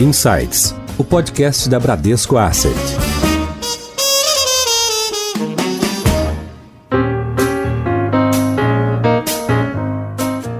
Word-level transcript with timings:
Insights, 0.00 0.74
o 0.98 1.04
podcast 1.04 1.68
da 1.68 1.78
Bradesco 1.78 2.36
Asset. 2.36 2.74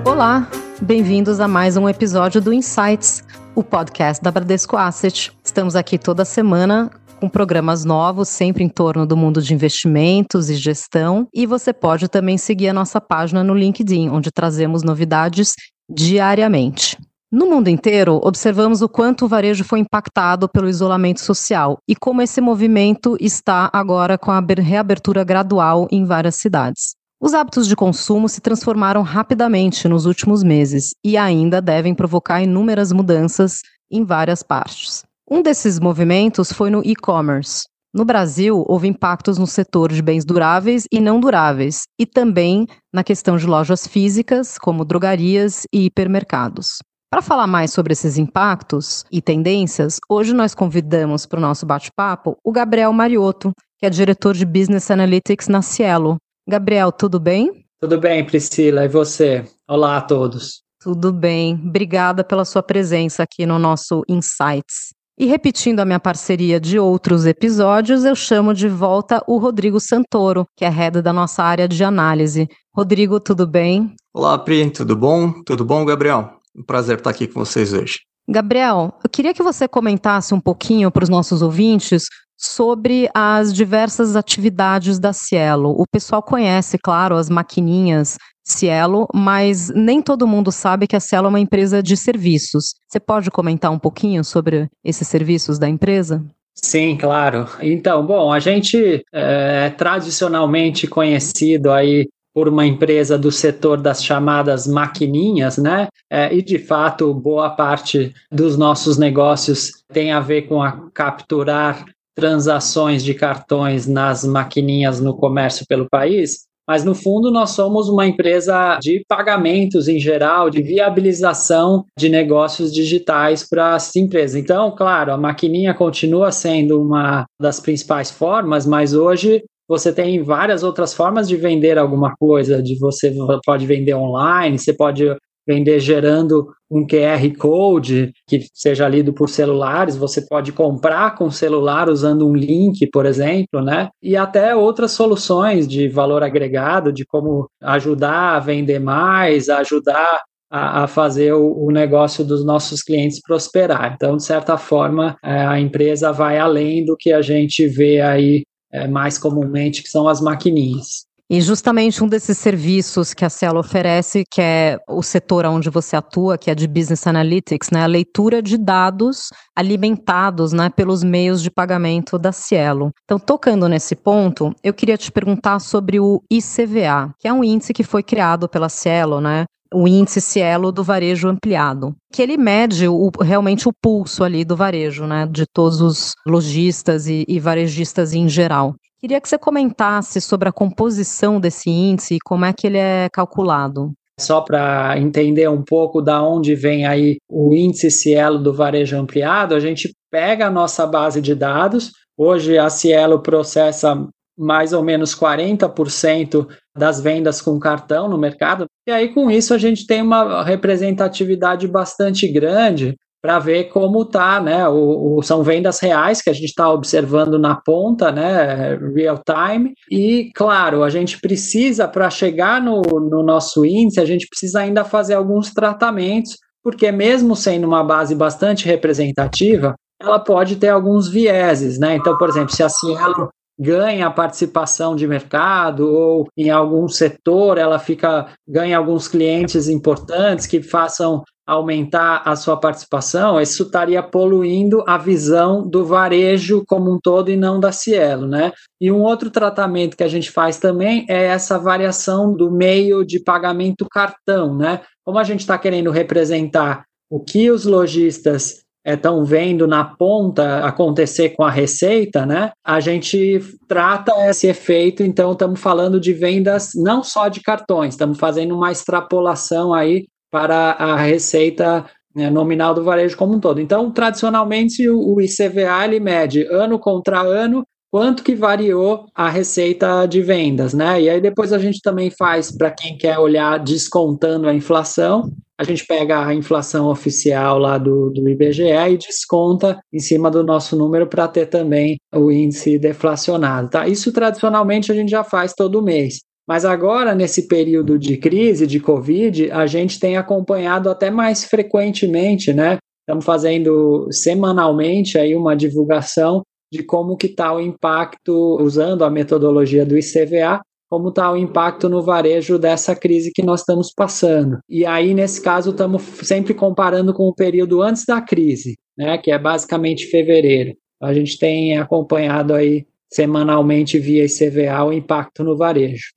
Olá, 0.05 0.49
bem-vindos 0.81 1.41
a 1.41 1.49
mais 1.49 1.77
um 1.77 1.89
episódio 1.89 2.41
do 2.41 2.53
Insights, 2.53 3.25
o 3.57 3.65
podcast 3.65 4.23
da 4.23 4.30
Bradesco 4.30 4.77
Asset. 4.77 5.33
Estamos 5.43 5.75
aqui 5.75 5.98
toda 5.98 6.25
semana 6.25 6.89
com 7.19 7.29
programas 7.29 7.85
novos, 7.85 8.29
sempre 8.29 8.62
em 8.62 8.69
torno 8.69 9.05
do 9.05 9.16
mundo 9.16 9.43
de 9.43 9.53
investimentos 9.53 10.48
e 10.48 10.55
gestão. 10.55 11.27
E 11.35 11.45
você 11.45 11.73
pode 11.73 12.07
também 12.07 12.39
seguir 12.39 12.69
a 12.69 12.73
nossa 12.73 13.01
página 13.01 13.43
no 13.43 13.53
LinkedIn, 13.53 14.11
onde 14.11 14.30
trazemos 14.30 14.85
novidades 14.85 15.55
diariamente. 15.91 16.96
No 17.35 17.46
mundo 17.46 17.66
inteiro, 17.66 18.21
observamos 18.23 18.80
o 18.80 18.89
quanto 18.89 19.25
o 19.25 19.29
varejo 19.29 19.64
foi 19.64 19.80
impactado 19.80 20.48
pelo 20.48 20.69
isolamento 20.69 21.20
social 21.20 21.79
e 21.88 21.97
como 21.97 22.23
esse 22.23 22.41
movimento 22.41 23.16
está 23.19 23.69
agora 23.73 24.16
com 24.16 24.30
a 24.30 24.38
reabertura 24.38 25.24
gradual 25.24 25.88
em 25.91 26.05
várias 26.05 26.37
cidades. 26.37 26.95
Os 27.20 27.34
hábitos 27.34 27.66
de 27.66 27.74
consumo 27.74 28.29
se 28.29 28.41
transformaram 28.41 29.02
rapidamente 29.02 29.88
nos 29.88 30.07
últimos 30.07 30.45
meses 30.45 30.95
e 31.05 31.16
ainda 31.16 31.60
devem 31.60 31.93
provocar 31.93 32.41
inúmeras 32.41 32.93
mudanças 32.93 33.62
em 33.91 34.05
várias 34.05 34.45
partes. 34.45 35.02
Um 35.29 35.43
desses 35.43 35.80
movimentos 35.80 36.52
foi 36.52 36.71
no 36.71 36.82
e-commerce. 36.85 37.65
No 37.93 38.05
Brasil, 38.05 38.65
houve 38.69 38.87
impactos 38.87 39.38
no 39.38 39.46
setor 39.48 39.93
de 39.93 40.02
bens 40.02 40.24
duráveis 40.24 40.87
e 40.88 41.01
não 41.01 41.19
duráveis, 41.19 41.82
e 41.98 42.07
também 42.07 42.65
na 42.93 43.02
questão 43.02 43.37
de 43.37 43.45
lojas 43.45 43.88
físicas, 43.88 44.57
como 44.57 44.85
drogarias 44.85 45.65
e 45.73 45.87
hipermercados. 45.87 46.79
Para 47.14 47.23
falar 47.23 47.46
mais 47.46 47.73
sobre 47.73 47.92
esses 47.92 48.18
impactos 48.18 49.04
e 49.09 49.23
tendências, 49.23 50.00
hoje 50.09 50.34
nós 50.34 50.52
convidamos 50.52 51.27
para 51.27 51.38
o 51.38 51.40
nosso 51.40 51.64
bate-papo 51.64 52.37
o 52.43 52.51
Gabriel 52.51 52.93
Mariotto, 52.93 53.52
que 53.79 53.87
é 53.87 53.88
diretor 53.88 54.34
de 54.34 54.45
Business 54.45 54.90
Analytics 54.90 55.46
na 55.46 55.62
Cielo. 55.62 56.16
Gabriel, 56.45 56.90
tudo 56.90 57.21
bem? 57.21 57.65
Tudo 57.80 58.01
bem, 58.01 58.26
Priscila. 58.26 58.84
E 58.84 58.88
você? 58.88 59.45
Olá 59.68 59.98
a 59.98 60.01
todos. 60.01 60.65
Tudo 60.82 61.12
bem. 61.12 61.54
Obrigada 61.65 62.24
pela 62.24 62.45
sua 62.45 62.65
presença 62.65 63.23
aqui 63.23 63.46
no 63.46 63.60
nosso 63.60 64.03
Insights. 64.09 64.93
E 65.16 65.25
repetindo 65.25 65.78
a 65.78 65.84
minha 65.84 66.00
parceria 66.00 66.59
de 66.59 66.81
outros 66.81 67.26
episódios, 67.26 68.04
eu 68.04 68.16
chamo 68.16 68.53
de 68.53 68.66
volta 68.66 69.22
o 69.28 69.38
Rodrigo 69.38 69.78
Santoro, 69.78 70.49
que 70.56 70.65
é 70.65 70.69
head 70.69 71.00
da 71.00 71.12
nossa 71.12 71.44
área 71.44 71.69
de 71.69 71.84
análise. 71.84 72.49
Rodrigo, 72.75 73.21
tudo 73.21 73.47
bem? 73.47 73.94
Olá, 74.12 74.37
Pri, 74.37 74.69
tudo 74.69 74.97
bom? 74.97 75.32
Tudo 75.44 75.65
bom, 75.65 75.84
Gabriel? 75.84 76.41
Um 76.56 76.62
prazer 76.62 76.99
estar 76.99 77.10
aqui 77.10 77.27
com 77.27 77.44
vocês 77.44 77.72
hoje. 77.72 78.00
Gabriel, 78.28 78.97
eu 79.03 79.10
queria 79.10 79.34
que 79.34 79.43
você 79.43 79.69
comentasse 79.69 80.33
um 80.33 80.41
pouquinho 80.41 80.91
para 80.91 81.05
os 81.05 81.11
nossos 81.11 81.43
ouvintes 81.43 82.05
sobre 82.38 83.09
as 83.15 83.53
diversas 83.53 84.16
atividades 84.16 84.99
da 84.99 85.12
Cielo. 85.12 85.71
O 85.71 85.84
pessoal 85.91 86.22
conhece, 86.22 86.78
claro, 86.78 87.16
as 87.16 87.28
maquininhas 87.28 88.16
Cielo, 88.47 89.09
mas 89.15 89.71
nem 89.71 90.03
todo 90.03 90.27
mundo 90.27 90.53
sabe 90.53 90.87
que 90.87 90.94
a 90.94 91.00
Cielo 91.00 91.27
é 91.27 91.31
uma 91.31 91.41
empresa 91.41 91.83
de 91.83 91.97
serviços. 91.97 92.75
Você 92.89 93.00
pode 93.00 93.31
comentar 93.31 93.71
um 93.71 93.78
pouquinho 93.78 94.22
sobre 94.22 94.69
esses 94.84 95.09
serviços 95.09 95.59
da 95.59 95.69
empresa? 95.69 96.22
Sim, 96.55 96.97
claro. 96.97 97.49
Então, 97.61 98.06
bom, 98.06 98.31
a 98.33 98.39
gente 98.39 99.03
é 99.12 99.71
tradicionalmente 99.71 100.87
conhecido 100.87 101.72
aí 101.72 102.06
por 102.34 102.49
uma 102.49 102.66
empresa 102.66 103.16
do 103.16 103.31
setor 103.31 103.81
das 103.81 104.04
chamadas 104.04 104.66
maquininhas, 104.66 105.56
né? 105.56 105.87
É, 106.10 106.34
e 106.34 106.43
de 106.43 106.59
fato, 106.59 107.15
boa 107.15 107.50
parte 107.50 108.12
dos 108.31 108.59
nossos 108.59 108.99
negócios 108.99 109.71
tem 109.93 110.10
a 110.12 110.21
ver 110.21 110.43
com 110.43 110.60
a 110.60 110.91
capturar 110.93 111.84
transações 112.16 113.05
de 113.05 113.15
cartões 113.15 113.87
nas 113.87 114.25
maquininhas 114.25 115.00
no 115.00 115.16
comércio 115.16 115.65
pelo 115.69 115.89
país. 115.89 116.47
Mas 116.67 116.83
no 116.83 116.95
fundo 116.95 117.31
nós 117.31 117.50
somos 117.50 117.89
uma 117.91 118.06
empresa 118.06 118.78
de 118.81 119.05
pagamentos 119.06 119.87
em 119.87 119.99
geral, 119.99 120.49
de 120.49 120.62
viabilização 120.62 121.84
de 121.99 122.09
negócios 122.09 122.72
digitais 122.72 123.47
para 123.47 123.75
as 123.75 123.95
empresas. 123.95 124.34
Então, 124.34 124.75
claro, 124.75 125.12
a 125.12 125.19
maquininha 125.19 125.75
continua 125.75 126.33
sendo 126.33 126.81
uma 126.81 127.27
das 127.39 127.61
principais 127.61 128.11
formas, 128.11 128.65
mas 128.66 128.95
hoje 128.95 129.45
você 129.69 129.93
tem 129.93 130.23
várias 130.23 130.63
outras 130.63 130.95
formas 130.95 131.29
de 131.29 131.37
vender 131.37 131.79
alguma 131.79 132.15
coisa, 132.17 132.63
de 132.63 132.79
você 132.79 133.15
pode 133.45 133.67
vender 133.67 133.95
online, 133.95 134.59
você 134.59 134.73
pode 134.73 135.05
vender 135.47 135.79
gerando 135.79 136.49
um 136.71 136.87
QR 136.87 137.37
Code 137.39 138.13
que 138.27 138.47
seja 138.53 138.89
lido 138.89 139.13
por 139.13 139.29
celulares, 139.29 139.97
você 139.97 140.23
pode 140.27 140.53
comprar 140.53 141.15
com 141.15 141.31
celular 141.31 141.89
usando 141.89 142.27
um 142.27 142.35
link, 142.35 142.87
por 142.91 143.07
exemplo, 143.07 143.61
né? 143.61 143.89
E 144.03 144.17
até 144.17 144.57
outras 144.57 144.93
soluções 144.93 145.69
de 145.69 145.89
valor 145.89 146.23
agregado, 146.23 146.93
de 146.93 147.05
como 147.05 147.49
ajudar 147.63 148.37
a 148.37 148.41
vender 148.41 148.79
mais, 148.79 149.49
ajudar 149.49 150.23
a, 150.51 150.87
fazer 150.87 151.33
o, 151.35 151.67
o, 151.67 151.71
negócio 151.71 152.25
dos 152.25 152.45
nossos 152.45 152.81
clientes 152.81 153.21
prosperar. 153.21 153.93
Então, 153.95 154.17
de 154.17 154.23
certa 154.23 154.57
forma, 154.57 155.17
é, 155.23 155.45
a 155.45 155.59
empresa 155.59 156.13
vai 156.13 156.39
além 156.39 156.85
do 156.85 156.97
que 156.97 157.13
a 157.13 157.21
gente 157.21 157.67
vê 157.67 158.01
aí 158.01 158.45
é, 158.75 158.89
mais 158.89 159.17
comumente, 159.17 159.83
que 159.83 159.89
são 159.89 160.09
as 160.09 160.21
maquininhas. 160.21 161.07
E 161.31 161.41
justamente 161.41 162.05
um 162.05 162.09
desses 162.09 162.37
serviços 162.37 163.15
que 163.15 163.25
a 163.25 163.31
Cielo 163.31 163.59
oferece, 163.59 164.25
que 164.31 164.43
é 164.43 164.79
o 164.87 165.03
setor 165.03 165.47
onde 165.47 165.71
você 165.71 165.97
atua, 165.97 166.37
que 166.37 166.51
é 166.51 166.55
de 166.55 166.69
Business 166.69 167.07
Analytics, 167.07 167.71
né, 167.71 167.83
a 167.83 167.87
leitura 167.87 168.43
de 168.43 168.59
dados 168.59 169.31
alimentados 169.57 170.53
né, 170.53 170.69
pelos 170.69 171.03
meios 171.03 171.43
de 171.43 171.51
pagamento 171.51 172.19
da 172.19 172.31
Cielo. 172.31 172.93
Então, 173.05 173.19
tocando 173.19 173.69
nesse 173.69 173.97
ponto, 173.97 174.55
eu 174.63 174.75
queria 174.75 174.99
te 174.99 175.11
perguntar 175.11 175.61
sobre 175.61 175.99
o 175.99 176.23
ICVA, 176.31 177.15
que 177.19 177.27
é 177.27 177.33
um 177.33 177.43
índice 177.43 177.73
que 177.73 177.83
foi 177.83 178.03
criado 178.03 178.47
pela 178.47 178.69
Cielo, 178.69 179.19
né, 179.19 179.47
o 179.75 179.89
índice 179.89 180.21
Cielo 180.21 180.71
do 180.71 180.85
varejo 180.85 181.29
ampliado, 181.29 181.95
que 182.12 182.23
ele 182.23 182.37
mede 182.37 182.87
o, 182.87 183.11
realmente 183.21 183.69
o 183.69 183.73
pulso 183.73 184.23
ali 184.23 184.45
do 184.45 184.57
varejo, 184.57 185.05
né, 185.07 185.27
de 185.31 185.45
todos 185.53 185.81
os 185.81 186.12
lojistas 186.27 187.09
e, 187.09 187.25
e 187.27 187.41
varejistas 187.41 188.15
em 188.15 188.29
geral. 188.29 188.75
Queria 189.01 189.21
que 189.21 189.29
você 189.29 189.37
comentasse 189.37 190.21
sobre 190.21 190.49
a 190.49 190.53
composição 190.53 191.41
desse 191.41 191.69
índice 191.69 192.15
e 192.15 192.21
como 192.25 192.45
é 192.45 192.53
que 192.53 192.67
ele 192.67 192.79
é 192.79 193.09
calculado. 193.13 193.93
Só 194.19 194.41
para 194.41 194.97
entender 194.97 195.51
um 195.51 195.63
pouco 195.63 196.01
da 196.01 196.23
onde 196.23 196.55
vem 196.55 196.87
aí 196.87 197.17
o 197.29 197.53
índice 197.53 197.91
Cielo 197.91 198.39
do 198.39 198.55
varejo 198.55 198.97
ampliado, 198.97 199.55
a 199.55 199.61
gente 199.61 199.93
pega 200.11 200.47
a 200.47 200.51
nossa 200.51 200.87
base 200.87 201.21
de 201.21 201.34
dados. 201.34 201.91
Hoje 202.17 202.57
a 202.57 202.71
Cielo 202.71 203.21
processa 203.21 204.07
mais 204.39 204.73
ou 204.73 204.83
menos 204.83 205.15
40% 205.15 206.47
das 206.77 207.01
vendas 207.01 207.41
com 207.41 207.59
cartão 207.59 208.09
no 208.09 208.19
mercado. 208.19 208.67
E 208.87 208.91
aí, 208.91 209.09
com 209.12 209.31
isso, 209.31 209.55
a 209.55 209.59
gente 209.59 209.87
tem 209.87 210.03
uma 210.03 210.43
representatividade 210.43 211.69
bastante 211.69 212.27
grande 212.29 212.97
para 213.25 213.39
ver 213.39 213.71
como 213.71 214.05
tá, 214.05 214.39
né? 214.39 214.69
O, 214.69 215.17
o, 215.17 215.23
são 215.23 215.43
vendas 215.43 215.81
reais 215.81 216.21
que 216.21 216.29
a 216.29 216.33
gente 216.34 216.45
está 216.45 216.71
observando 216.71 217.39
na 217.39 217.55
ponta, 217.55 218.13
né? 218.13 218.77
Real 218.95 219.19
time. 219.25 219.73
E, 219.91 220.31
claro, 220.34 220.83
a 220.83 220.91
gente 220.91 221.19
precisa, 221.19 221.89
para 221.89 222.11
chegar 222.11 222.61
no, 222.61 222.83
no 222.83 223.23
nosso 223.23 223.65
índice, 223.65 223.99
a 223.99 224.05
gente 224.05 224.29
precisa 224.29 224.61
ainda 224.61 224.84
fazer 224.84 225.15
alguns 225.15 225.55
tratamentos, 225.55 226.37
porque 226.63 226.93
mesmo 226.93 227.34
sendo 227.34 227.67
uma 227.67 227.83
base 227.83 228.15
bastante 228.15 228.67
representativa, 228.67 229.75
ela 229.99 230.19
pode 230.19 230.57
ter 230.57 230.69
alguns 230.69 231.09
vieses, 231.09 231.79
né? 231.79 231.97
Então, 231.97 232.19
por 232.19 232.29
exemplo, 232.29 232.55
se 232.55 232.63
a 232.63 232.69
Cielo 232.69 233.31
ganha 233.59 234.10
participação 234.10 234.97
de 234.97 235.06
mercado 235.06 235.88
ou 235.88 236.28
em 236.37 236.50
algum 236.50 236.88
setor 236.88 237.56
ela 237.56 237.78
fica 237.78 238.28
ganha 238.47 238.76
alguns 238.76 239.06
clientes 239.06 239.69
importantes 239.69 240.47
que 240.47 240.62
façam 240.62 241.22
aumentar 241.47 242.22
a 242.25 242.34
sua 242.37 242.56
participação, 242.56 243.41
isso 243.41 243.65
estaria 243.65 244.03
poluindo 244.03 244.83
a 244.86 244.97
visão 244.97 245.66
do 245.66 245.84
varejo 245.84 246.65
como 246.66 246.91
um 246.91 246.98
todo 246.98 247.30
e 247.30 247.36
não 247.36 247.60
da 247.60 247.71
Cielo, 247.71 248.27
né? 248.27 248.53
E 248.80 248.91
um 248.91 249.03
outro 249.03 249.30
tratamento 249.30 249.97
que 249.97 250.03
a 250.03 250.09
gente 250.09 250.30
faz 250.30 250.59
também 250.59 251.04
é 251.09 251.24
essa 251.27 251.59
variação 251.59 252.34
do 252.34 252.50
meio 252.50 253.04
de 253.04 253.21
pagamento 253.21 253.86
cartão, 253.91 254.57
né? 254.57 254.80
Como 255.04 255.18
a 255.18 255.24
gente 255.24 255.41
está 255.41 255.59
querendo 255.59 255.91
representar 255.91 256.84
o 257.10 257.20
que 257.20 257.50
os 257.50 257.66
lojistas 257.66 258.63
estão 258.84 259.22
é, 259.22 259.25
vendo 259.25 259.66
na 259.66 259.84
ponta 259.84 260.64
acontecer 260.64 261.31
com 261.31 261.42
a 261.42 261.50
receita, 261.50 262.26
né? 262.26 262.52
A 262.62 262.81
gente 262.81 263.40
trata 263.66 264.12
esse 264.28 264.46
efeito, 264.46 265.02
então 265.02 265.32
estamos 265.32 265.60
falando 265.60 265.98
de 265.98 266.12
vendas 266.12 266.72
não 266.75 267.02
só 267.02 267.28
de 267.28 267.40
cartões, 267.40 267.94
estamos 267.94 268.19
fazendo 268.19 268.54
uma 268.54 268.70
extrapolação 268.70 269.72
aí 269.72 270.06
para 270.31 270.72
a 270.72 270.96
receita 270.96 271.84
né, 272.14 272.31
nominal 272.31 272.75
do 272.75 272.84
varejo 272.84 273.16
como 273.16 273.34
um 273.34 273.40
todo. 273.40 273.60
Então, 273.60 273.90
tradicionalmente, 273.90 274.88
o, 274.88 275.20
ICVA 275.20 275.84
ele 275.84 276.00
mede 276.00 276.46
ano 276.46 276.78
contra 276.78 277.20
ano 277.20 277.64
quanto 277.94 278.25
que 278.25 278.35
variou 278.35 279.06
a 279.14 279.31
receita 279.31 280.05
de 280.06 280.20
vendas, 280.20 280.75
né? 280.75 281.00
E 281.00 281.08
aí 281.08 281.20
depois 281.20 281.52
a 281.52 281.61
gente 281.61 281.81
também 281.81 282.11
faz 282.11 282.50
para 282.50 282.69
quem 282.69 282.99
quer 282.99 283.20
olhar 283.20 283.56
descontando 283.56 284.49
a 284.49 284.52
inflação, 284.52 285.31
a 285.56 285.62
gente 285.62 285.87
pega 285.87 286.26
a 286.26 286.35
inflação 286.35 286.88
oficial 286.88 287.56
lá 287.56 287.79
do, 287.79 288.11
do 288.11 288.29
IBGE 288.29 288.64
e 288.64 288.99
desconta 288.99 289.79
em 289.93 290.00
cima 290.00 290.29
do 290.29 290.43
nosso 290.43 290.75
número 290.75 291.06
para 291.06 291.29
ter 291.29 291.46
também 291.46 291.96
o 292.12 292.32
índice 292.32 292.81
deflacionado, 292.81 293.70
tá? 293.70 293.87
Isso 293.87 294.11
tradicionalmente 294.11 294.91
a 294.91 294.94
gente 294.96 295.11
já 295.11 295.23
faz 295.23 295.52
todo 295.55 295.81
mês. 295.81 296.19
Mas 296.49 296.64
agora, 296.64 297.14
nesse 297.14 297.46
período 297.46 297.96
de 297.96 298.17
crise, 298.17 298.67
de 298.67 298.81
Covid, 298.81 299.52
a 299.52 299.69
gente 299.69 300.00
tem 300.00 300.17
acompanhado 300.17 300.91
até 300.91 301.12
mais 301.12 301.44
frequentemente, 301.44 302.52
né? 302.52 302.76
Estamos 303.02 303.25
fazendo 303.25 304.08
semanalmente 304.11 305.17
aí 305.17 305.37
uma 305.37 305.55
divulgação 305.55 306.43
de 306.74 306.82
como 306.82 307.16
que 307.16 307.28
está 307.28 307.54
o 307.54 307.60
impacto, 307.60 308.58
usando 308.60 309.04
a 309.04 309.10
metodologia 309.10 309.86
do 309.86 309.96
ICVA, 309.96 310.60
como 310.90 311.10
está 311.10 311.30
o 311.30 311.36
impacto 311.36 311.88
no 311.88 312.02
varejo 312.02 312.58
dessa 312.58 312.96
crise 312.96 313.30
que 313.32 313.44
nós 313.44 313.60
estamos 313.60 313.92
passando. 313.94 314.58
E 314.68 314.84
aí, 314.84 315.14
nesse 315.14 315.40
caso, 315.40 315.70
estamos 315.70 316.02
sempre 316.02 316.52
comparando 316.52 317.14
com 317.14 317.28
o 317.28 317.34
período 317.34 317.80
antes 317.80 318.04
da 318.04 318.20
crise, 318.20 318.76
né, 318.98 319.16
que 319.18 319.30
é 319.30 319.38
basicamente 319.38 320.06
fevereiro. 320.06 320.74
A 321.00 321.14
gente 321.14 321.38
tem 321.38 321.78
acompanhado 321.78 322.52
aí 322.52 322.84
semanalmente 323.08 323.98
via 324.00 324.24
ICVA 324.24 324.84
o 324.84 324.92
impacto 324.92 325.44
no 325.44 325.56
varejo. 325.56 326.08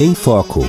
Em 0.00 0.14
Foco. 0.14 0.60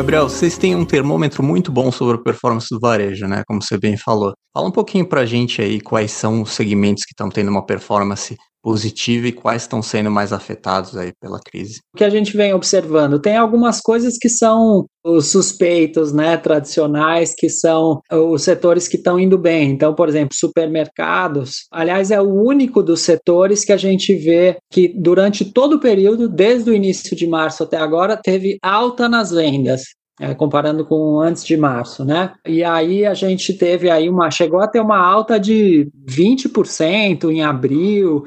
Gabriel, 0.00 0.30
vocês 0.30 0.56
têm 0.56 0.74
um 0.74 0.86
termômetro 0.86 1.42
muito 1.42 1.70
bom 1.70 1.92
sobre 1.92 2.16
a 2.16 2.22
performance 2.22 2.68
do 2.70 2.80
varejo, 2.80 3.26
né? 3.26 3.42
Como 3.46 3.62
você 3.62 3.76
bem 3.76 3.98
falou. 3.98 4.32
Fala 4.50 4.66
um 4.66 4.70
pouquinho 4.70 5.06
para 5.06 5.20
a 5.20 5.26
gente 5.26 5.60
aí 5.60 5.78
quais 5.78 6.10
são 6.10 6.40
os 6.40 6.52
segmentos 6.52 7.04
que 7.04 7.12
estão 7.12 7.28
tendo 7.28 7.50
uma 7.50 7.66
performance 7.66 8.34
positiva 8.62 9.28
e 9.28 9.32
quais 9.32 9.62
estão 9.62 9.82
sendo 9.82 10.10
mais 10.10 10.32
afetados 10.32 10.96
aí 10.96 11.12
pela 11.20 11.40
crise? 11.40 11.80
O 11.94 11.98
que 11.98 12.04
a 12.04 12.10
gente 12.10 12.36
vem 12.36 12.52
observando, 12.52 13.18
tem 13.18 13.36
algumas 13.36 13.80
coisas 13.80 14.16
que 14.18 14.28
são 14.28 14.86
os 15.04 15.28
suspeitos, 15.28 16.12
né, 16.12 16.36
tradicionais, 16.36 17.34
que 17.34 17.48
são 17.48 18.00
os 18.10 18.42
setores 18.42 18.86
que 18.86 18.96
estão 18.96 19.18
indo 19.18 19.38
bem. 19.38 19.70
Então, 19.70 19.94
por 19.94 20.08
exemplo, 20.08 20.36
supermercados, 20.36 21.66
aliás, 21.72 22.10
é 22.10 22.20
o 22.20 22.28
único 22.28 22.82
dos 22.82 23.00
setores 23.00 23.64
que 23.64 23.72
a 23.72 23.76
gente 23.76 24.14
vê 24.14 24.58
que 24.70 24.88
durante 24.88 25.44
todo 25.44 25.76
o 25.76 25.80
período, 25.80 26.28
desde 26.28 26.70
o 26.70 26.74
início 26.74 27.16
de 27.16 27.26
março 27.26 27.62
até 27.62 27.78
agora, 27.78 28.16
teve 28.16 28.58
alta 28.62 29.08
nas 29.08 29.30
vendas. 29.30 29.82
É, 30.22 30.34
comparando 30.34 30.84
com 30.84 31.18
antes 31.18 31.42
de 31.46 31.56
março, 31.56 32.04
né? 32.04 32.34
E 32.46 32.62
aí 32.62 33.06
a 33.06 33.14
gente 33.14 33.54
teve 33.54 33.88
aí 33.88 34.06
uma, 34.06 34.30
chegou 34.30 34.60
a 34.60 34.68
ter 34.68 34.78
uma 34.78 34.98
alta 34.98 35.40
de 35.40 35.90
20% 36.06 37.30
em 37.30 37.42
abril, 37.42 38.24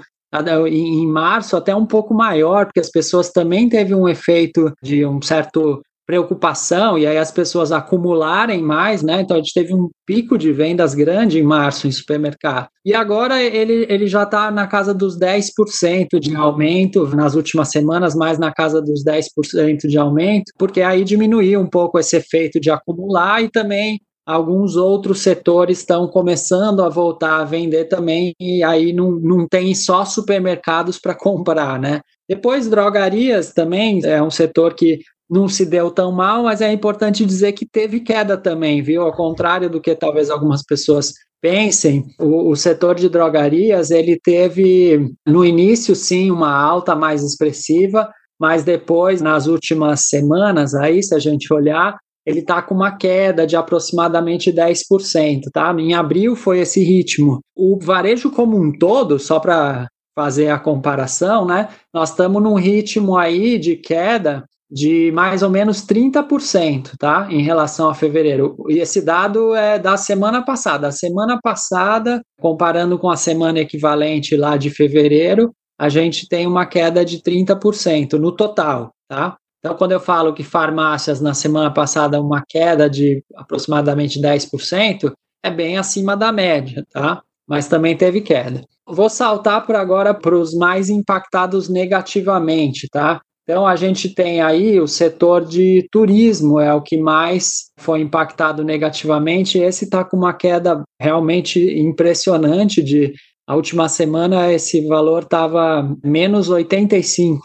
em 0.68 1.08
março 1.08 1.56
até 1.56 1.76
um 1.76 1.86
pouco 1.86 2.14
maior, 2.14 2.66
porque 2.66 2.80
as 2.80 2.90
pessoas 2.90 3.32
também 3.32 3.70
teve 3.70 3.94
um 3.94 4.08
efeito 4.08 4.72
de 4.82 5.06
um 5.06 5.22
certo 5.22 5.82
preocupação 6.06 6.98
e 6.98 7.08
aí 7.08 7.18
as 7.18 7.32
pessoas 7.32 7.72
acumularem 7.72 8.62
mais, 8.62 9.02
né? 9.02 9.22
Então 9.22 9.38
a 9.38 9.40
gente 9.40 9.54
teve 9.54 9.74
um 9.74 9.90
pico 10.06 10.38
de 10.38 10.52
vendas 10.52 10.94
grande 10.94 11.40
em 11.40 11.44
março 11.44 11.88
em 11.88 11.92
supermercado. 11.92 12.68
E 12.86 12.94
agora 12.94 13.42
ele, 13.42 13.86
ele 13.90 14.08
já 14.08 14.24
está 14.24 14.52
na 14.52 14.68
casa 14.68 14.94
dos 14.94 15.18
10% 15.18 16.20
de 16.20 16.36
aumento 16.36 17.08
nas 17.16 17.36
últimas 17.36 17.70
semanas, 17.70 18.14
mais 18.14 18.38
na 18.38 18.52
casa 18.52 18.82
dos 18.82 19.04
10% 19.04 19.88
de 19.88 19.98
aumento, 19.98 20.52
porque 20.58 20.82
aí 20.82 21.04
diminuiu 21.04 21.62
um 21.62 21.70
pouco 21.70 21.98
esse 21.98 22.18
efeito 22.18 22.60
de 22.60 22.70
acumular 22.70 23.42
e 23.42 23.50
também 23.50 24.00
alguns 24.26 24.76
outros 24.76 25.22
setores 25.22 25.80
estão 25.80 26.08
começando 26.08 26.82
a 26.82 26.90
voltar 26.90 27.40
a 27.40 27.46
vender 27.46 27.86
também, 27.86 28.34
e 28.40 28.64
aí 28.64 28.94
não, 28.94 29.12
não 29.12 29.48
tem 29.48 29.76
só 29.76 30.06
supermercados 30.06 30.98
para 30.98 31.16
comprar, 31.16 31.80
né? 31.80 32.02
Depois, 32.28 32.70
drogarias 32.70 33.54
também 33.54 34.04
é 34.06 34.22
um 34.22 34.32
setor 34.32 34.74
que 34.74 35.00
não 35.30 35.48
se 35.48 35.66
deu 35.66 35.90
tão 35.90 36.12
mal, 36.12 36.44
mas 36.44 36.62
é 36.62 36.72
importante 36.72 37.26
dizer 37.26 37.54
que 37.54 37.66
teve 37.66 38.00
queda 38.00 38.38
também, 38.38 38.82
viu? 38.82 39.02
Ao 39.02 39.12
contrário 39.12 39.70
do 39.70 39.82
que 39.82 39.96
talvez 39.96 40.30
algumas 40.30 40.64
pessoas 40.64 41.14
pensem, 41.42 42.06
o, 42.20 42.52
o, 42.52 42.56
setor 42.56 42.96
de 42.96 43.10
drogarias 43.10 43.92
ele 43.92 44.18
teve 44.18 45.14
no 45.28 45.44
início 45.44 45.94
sim 45.94 46.32
uma 46.32 46.56
alta 46.56 46.96
mais 46.96 47.22
expressiva, 47.22 48.10
mas 48.40 48.64
depois 48.64 49.22
nas 49.22 49.48
últimas 49.48 50.08
semanas 50.08 50.74
aí, 50.74 51.04
se 51.04 51.14
a 51.14 51.20
gente 51.20 51.54
olhar, 51.54 51.98
ele 52.26 52.40
está 52.40 52.62
com 52.62 52.74
uma 52.74 52.96
queda 52.96 53.46
de 53.46 53.56
aproximadamente 53.56 54.52
10%, 54.52 55.50
tá? 55.52 55.74
Em 55.78 55.94
abril 55.94 56.36
foi 56.36 56.60
esse 56.60 56.84
ritmo. 56.84 57.42
O 57.56 57.78
varejo 57.82 58.32
como 58.32 58.58
um 58.58 58.72
todo, 58.72 59.20
só 59.20 59.40
para 59.40 59.88
fazer 60.16 60.50
a 60.50 60.60
comparação, 60.60 61.46
né? 61.46 61.70
Nós 61.94 62.12
estamos 62.12 62.42
num 62.42 62.56
ritmo 62.56 63.18
aí 63.18 63.58
de 63.58 63.76
queda 63.76 64.44
de 64.74 65.12
mais 65.12 65.44
ou 65.44 65.52
menos 65.52 65.86
30%, 65.86 66.98
tá? 66.98 67.28
Em 67.30 67.44
relação 67.44 67.90
a 67.90 67.94
fevereiro. 67.94 68.56
E 68.70 68.80
esse 68.80 69.06
dado 69.06 69.54
é 69.54 69.78
da 69.78 69.98
semana 69.98 70.44
passada. 70.44 70.88
A 70.88 70.92
semana 70.92 71.40
passada, 71.42 72.22
comparando 72.40 72.98
com 72.98 73.10
a 73.10 73.16
semana 73.16 73.60
equivalente 73.60 74.36
lá 74.36 74.58
de 74.58 74.72
fevereiro, 74.72 75.54
a 75.80 75.90
gente 75.90 76.28
tem 76.28 76.48
uma 76.48 76.66
queda 76.66 77.06
de 77.06 77.22
30% 77.22 78.14
no 78.14 78.32
total, 78.32 78.92
tá? 79.08 79.38
Então, 79.64 79.78
quando 79.78 79.94
eu 79.94 80.00
falo 80.00 80.34
que 80.34 80.44
farmácias 80.44 81.22
na 81.22 81.34
semana 81.34 81.72
passada 81.72 82.20
uma 82.20 82.44
queda 82.46 82.90
de 82.90 83.24
aproximadamente 83.34 84.20
10%, 84.20 85.14
é 85.42 85.50
bem 85.50 85.78
acima 85.78 86.18
da 86.18 86.34
média, 86.34 86.86
tá? 86.92 87.22
Mas 87.48 87.70
também 87.70 87.96
teve 87.96 88.20
queda. 88.20 88.62
Vou 88.86 89.10
saltar 89.10 89.66
por 89.66 89.78
agora 89.78 90.14
para 90.14 90.36
os 90.36 90.54
mais 90.54 90.90
impactados 90.90 91.70
negativamente, 91.70 92.90
tá? 92.92 93.22
Então, 93.44 93.66
a 93.66 93.78
gente 93.78 94.14
tem 94.14 94.42
aí 94.42 94.80
o 94.82 94.88
setor 94.88 95.46
de 95.46 95.88
turismo, 95.90 96.60
é 96.60 96.74
o 96.74 96.82
que 96.82 96.98
mais 96.98 97.72
foi 97.78 98.02
impactado 98.02 98.66
negativamente. 98.66 99.58
Esse 99.60 99.86
está 99.86 100.04
com 100.04 100.18
uma 100.18 100.34
queda 100.34 100.84
realmente 101.00 101.60
impressionante 101.80 102.82
de 102.82 103.14
a 103.46 103.56
última 103.56 103.90
semana 103.90 104.52
esse 104.52 104.86
valor 104.88 105.24
estava 105.24 105.96
menos 106.04 106.50
85%, 106.50 107.40